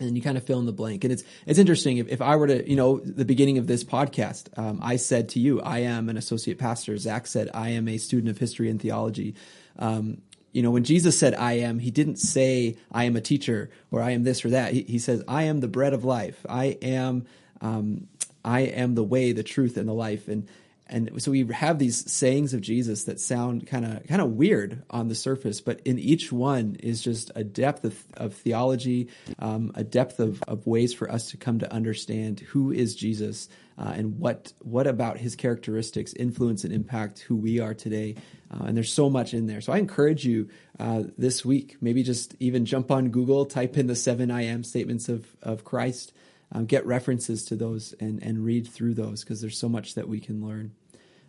and 0.01 0.17
you 0.17 0.23
kind 0.23 0.37
of 0.37 0.45
fill 0.45 0.59
in 0.59 0.67
the 0.67 0.73
blank. 0.73 1.05
And 1.05 1.13
it's 1.13 1.25
it's 1.47 1.59
interesting. 1.59 1.99
If, 1.99 2.09
if 2.09 2.23
I 2.23 2.37
were 2.37 2.47
to, 2.47 2.69
you 2.69 2.77
know, 2.77 2.99
the 3.01 3.25
beginning 3.25 3.59
of 3.59 3.67
this 3.67 3.85
podcast, 3.85 4.47
um, 4.59 4.81
I 4.83 4.97
said 4.97 5.29
to 5.31 5.41
you, 5.41 5.61
I 5.61 5.79
am 5.81 6.09
an 6.09 6.17
associate 6.17 6.59
pastor. 6.59 6.97
Zach 6.99 7.27
said, 7.27 7.51
I 7.55 7.71
am 7.71 7.89
a 7.89 7.99
student 7.99 8.31
of 8.31 8.39
history 8.39 8.69
and 8.71 8.81
theology. 8.81 9.35
Um, 9.79 10.23
you 10.53 10.63
know, 10.63 10.71
when 10.71 10.85
Jesus 10.85 11.19
said, 11.19 11.35
I 11.35 11.55
am, 11.59 11.79
he 11.79 11.91
didn't 11.91 12.17
say, 12.17 12.79
I 12.91 13.05
am 13.05 13.15
a 13.15 13.21
teacher 13.21 13.71
or 13.91 14.01
I 14.01 14.13
am 14.13 14.25
this 14.25 14.43
or 14.43 14.51
that. 14.51 14.73
He, 14.73 14.83
he 14.83 14.99
says, 14.99 15.23
I 15.29 15.43
am 15.45 15.61
the 15.61 15.69
bread 15.69 15.93
of 15.93 16.03
life. 16.03 16.47
I 16.49 16.79
am, 16.81 17.27
um, 17.61 18.07
I 18.43 18.61
am 18.61 18.95
the 18.95 19.05
way, 19.05 19.33
the 19.33 19.43
truth, 19.43 19.77
and 19.77 19.87
the 19.87 19.93
life. 19.93 20.29
And 20.29 20.49
and 20.89 21.21
so 21.21 21.31
we 21.31 21.45
have 21.47 21.79
these 21.79 22.11
sayings 22.11 22.55
of 22.55 22.61
Jesus 22.61 23.05
that 23.05 23.21
sound 23.21 23.67
kind 23.67 23.85
of 23.85 24.07
kind 24.07 24.21
of 24.21 24.33
weird 24.33 24.83
on 24.89 25.09
the 25.09 25.15
surface, 25.15 25.61
but 25.61 25.81
in 25.85 25.99
each 25.99 26.31
one 26.31 26.77
is 26.81 27.03
just 27.03 27.33
a 27.35 27.43
depth 27.43 27.85
of, 27.85 28.05
of 28.17 28.35
theology, 28.35 29.09
um, 29.41 29.73
a 29.75 29.83
depth 29.83 30.21
of, 30.21 30.43
of 30.45 30.67
ways 30.67 30.95
for 30.95 31.11
us 31.11 31.31
to 31.31 31.37
come 31.37 31.59
to 31.59 31.73
understand 31.73 32.41
who 32.41 32.71
is 32.71 32.95
Jesus 32.95 33.49
uh, 33.79 33.93
and 33.97 34.19
what 34.19 34.53
what 34.61 34.87
about 34.87 35.19
his 35.19 35.35
characteristics 35.35 36.13
influence 36.15 36.63
and 36.63 36.73
impact 36.73 37.21
who 37.21 37.35
we 37.35 37.59
are 37.59 37.75
today. 37.75 38.15
Uh, 38.49 38.67
and 38.67 38.77
there's 38.77 38.93
so 38.93 39.11
much 39.11 39.35
in 39.35 39.49
there. 39.49 39.61
So 39.61 39.73
I 39.73 39.79
encourage 39.79 40.25
you 40.25 40.49
uh, 40.79 41.03
this 41.19 41.45
week, 41.45 41.77
maybe 41.81 42.05
just 42.05 42.37
even 42.39 42.65
jump 42.65 42.93
on 42.93 43.09
Google, 43.09 43.45
type 43.45 43.77
in 43.77 43.89
the 43.89 43.97
seven 43.97 44.31
I 44.31 44.43
am 44.43 44.63
statements 44.63 45.09
of 45.09 45.27
of 45.43 45.65
Christ 45.65 46.13
um, 46.53 46.67
get 46.67 46.87
references 46.87 47.45
to 47.47 47.57
those 47.57 47.95
and, 48.01 48.23
and 48.23 48.45
read 48.45 48.67
through 48.67 48.95
those 48.95 49.23
because 49.23 49.41
there's 49.41 49.59
so 49.59 49.69
much 49.69 49.95
that 49.95 50.09
we 50.09 50.21
can 50.21 50.47
learn. 50.47 50.73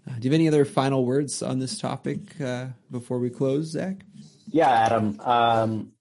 Uh, 0.07 0.13
do 0.19 0.27
you 0.27 0.31
have 0.31 0.39
any 0.39 0.47
other 0.47 0.65
final 0.65 1.05
words 1.05 1.41
on 1.41 1.59
this 1.59 1.79
topic 1.79 2.39
uh, 2.39 2.67
before 2.91 3.19
we 3.19 3.29
close, 3.29 3.71
Zach? 3.71 4.05
Yeah, 4.47 4.69
Adam. 4.69 5.19
Um, 5.19 5.91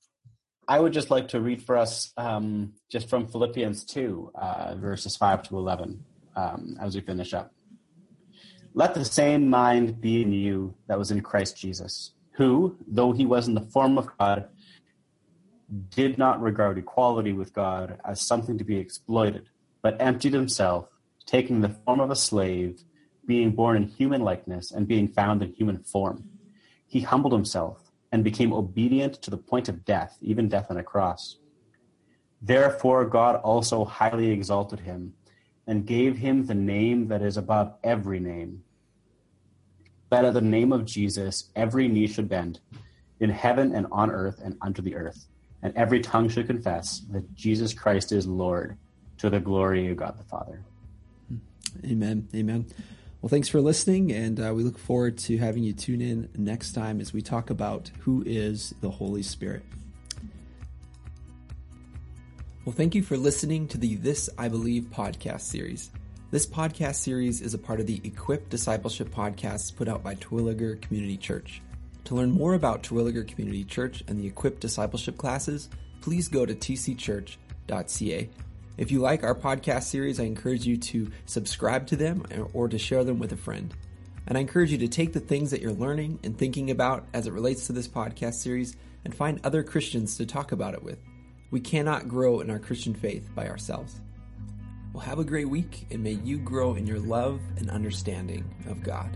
I 0.68 0.80
would 0.80 0.92
just 0.92 1.10
like 1.10 1.28
to 1.28 1.40
read 1.40 1.62
for 1.62 1.76
us 1.76 2.12
um, 2.16 2.72
just 2.90 3.08
from 3.08 3.26
Philippians 3.26 3.84
2, 3.84 4.32
uh, 4.34 4.74
verses 4.76 5.16
5 5.16 5.44
to 5.44 5.56
11, 5.58 6.04
um, 6.34 6.76
as 6.80 6.94
we 6.94 7.00
finish 7.00 7.34
up. 7.34 7.52
Let 8.74 8.94
the 8.94 9.04
same 9.04 9.48
mind 9.48 10.00
be 10.00 10.22
in 10.22 10.32
you 10.32 10.74
that 10.86 10.98
was 10.98 11.10
in 11.10 11.20
Christ 11.22 11.56
Jesus, 11.56 12.12
who, 12.32 12.76
though 12.86 13.12
he 13.12 13.24
was 13.24 13.48
in 13.48 13.54
the 13.54 13.62
form 13.62 13.96
of 13.96 14.08
God, 14.18 14.48
did 15.90 16.16
not 16.16 16.40
regard 16.40 16.78
equality 16.78 17.32
with 17.32 17.52
God 17.52 17.98
as 18.04 18.20
something 18.20 18.56
to 18.58 18.64
be 18.64 18.78
exploited, 18.78 19.48
but 19.82 20.00
emptied 20.00 20.32
himself, 20.32 20.88
taking 21.26 21.60
the 21.60 21.68
form 21.68 22.00
of 22.00 22.10
a 22.10 22.16
slave, 22.16 22.84
being 23.26 23.50
born 23.50 23.76
in 23.76 23.88
human 23.88 24.22
likeness, 24.22 24.70
and 24.70 24.86
being 24.86 25.08
found 25.08 25.42
in 25.42 25.52
human 25.52 25.82
form. 25.82 26.28
He 26.86 27.00
humbled 27.00 27.32
himself 27.32 27.90
and 28.12 28.22
became 28.22 28.52
obedient 28.52 29.14
to 29.22 29.30
the 29.30 29.36
point 29.36 29.68
of 29.68 29.84
death, 29.84 30.16
even 30.20 30.48
death 30.48 30.70
on 30.70 30.76
a 30.76 30.84
cross. 30.84 31.38
Therefore, 32.40 33.04
God 33.04 33.36
also 33.36 33.84
highly 33.84 34.30
exalted 34.30 34.80
him 34.80 35.14
and 35.66 35.84
gave 35.84 36.18
him 36.18 36.46
the 36.46 36.54
name 36.54 37.08
that 37.08 37.22
is 37.22 37.36
above 37.36 37.74
every 37.82 38.20
name. 38.20 38.62
That 40.10 40.24
at 40.24 40.34
the 40.34 40.40
name 40.40 40.72
of 40.72 40.84
Jesus 40.84 41.50
every 41.56 41.88
knee 41.88 42.06
should 42.06 42.28
bend, 42.28 42.60
in 43.18 43.30
heaven 43.30 43.74
and 43.74 43.88
on 43.90 44.12
earth 44.12 44.40
and 44.44 44.56
under 44.62 44.80
the 44.80 44.94
earth 44.94 45.26
and 45.62 45.74
every 45.76 46.00
tongue 46.00 46.28
should 46.28 46.46
confess 46.46 47.00
that 47.10 47.34
Jesus 47.34 47.72
Christ 47.72 48.12
is 48.12 48.26
Lord 48.26 48.76
to 49.18 49.30
the 49.30 49.40
glory 49.40 49.90
of 49.90 49.96
God 49.96 50.18
the 50.18 50.24
Father. 50.24 50.60
Amen. 51.84 52.28
Amen. 52.34 52.66
Well, 53.20 53.28
thanks 53.28 53.48
for 53.48 53.60
listening, 53.60 54.12
and 54.12 54.38
uh, 54.38 54.52
we 54.54 54.62
look 54.62 54.78
forward 54.78 55.18
to 55.18 55.38
having 55.38 55.62
you 55.62 55.72
tune 55.72 56.00
in 56.00 56.28
next 56.36 56.72
time 56.72 57.00
as 57.00 57.12
we 57.12 57.22
talk 57.22 57.50
about 57.50 57.90
who 58.00 58.22
is 58.24 58.74
the 58.80 58.90
Holy 58.90 59.22
Spirit. 59.22 59.64
Well, 62.64 62.74
thank 62.74 62.94
you 62.94 63.02
for 63.02 63.16
listening 63.16 63.68
to 63.68 63.78
the 63.78 63.96
This 63.96 64.28
I 64.38 64.48
Believe 64.48 64.84
podcast 64.92 65.42
series. 65.42 65.90
This 66.30 66.46
podcast 66.46 66.96
series 66.96 67.40
is 67.40 67.54
a 67.54 67.58
part 67.58 67.80
of 67.80 67.86
the 67.86 68.00
Equip 68.04 68.48
Discipleship 68.48 69.08
podcasts 69.08 69.74
put 69.74 69.88
out 69.88 70.02
by 70.02 70.16
Terwillegar 70.16 70.80
Community 70.82 71.16
Church. 71.16 71.62
To 72.06 72.14
learn 72.14 72.30
more 72.30 72.54
about 72.54 72.84
Terwillegar 72.84 73.26
Community 73.26 73.64
Church 73.64 74.04
and 74.06 74.16
the 74.16 74.28
equipped 74.28 74.60
Discipleship 74.60 75.18
classes, 75.18 75.68
please 76.00 76.28
go 76.28 76.46
to 76.46 76.54
tcchurch.ca. 76.54 78.30
If 78.78 78.92
you 78.92 79.00
like 79.00 79.24
our 79.24 79.34
podcast 79.34 79.84
series, 79.84 80.20
I 80.20 80.24
encourage 80.24 80.64
you 80.64 80.76
to 80.76 81.10
subscribe 81.24 81.88
to 81.88 81.96
them 81.96 82.24
or 82.52 82.68
to 82.68 82.78
share 82.78 83.02
them 83.02 83.18
with 83.18 83.32
a 83.32 83.36
friend. 83.36 83.74
And 84.28 84.38
I 84.38 84.40
encourage 84.40 84.70
you 84.70 84.78
to 84.78 84.88
take 84.88 85.14
the 85.14 85.20
things 85.20 85.50
that 85.50 85.60
you're 85.60 85.72
learning 85.72 86.20
and 86.22 86.38
thinking 86.38 86.70
about 86.70 87.06
as 87.12 87.26
it 87.26 87.32
relates 87.32 87.66
to 87.66 87.72
this 87.72 87.88
podcast 87.88 88.34
series 88.34 88.76
and 89.04 89.12
find 89.12 89.40
other 89.42 89.64
Christians 89.64 90.16
to 90.18 90.26
talk 90.26 90.52
about 90.52 90.74
it 90.74 90.84
with. 90.84 91.00
We 91.50 91.58
cannot 91.58 92.06
grow 92.06 92.38
in 92.38 92.50
our 92.50 92.60
Christian 92.60 92.94
faith 92.94 93.28
by 93.34 93.48
ourselves. 93.48 94.00
Well, 94.92 95.02
have 95.02 95.18
a 95.18 95.24
great 95.24 95.48
week 95.48 95.88
and 95.90 96.04
may 96.04 96.12
you 96.12 96.38
grow 96.38 96.74
in 96.74 96.86
your 96.86 97.00
love 97.00 97.40
and 97.56 97.68
understanding 97.68 98.44
of 98.68 98.84
God. 98.84 99.10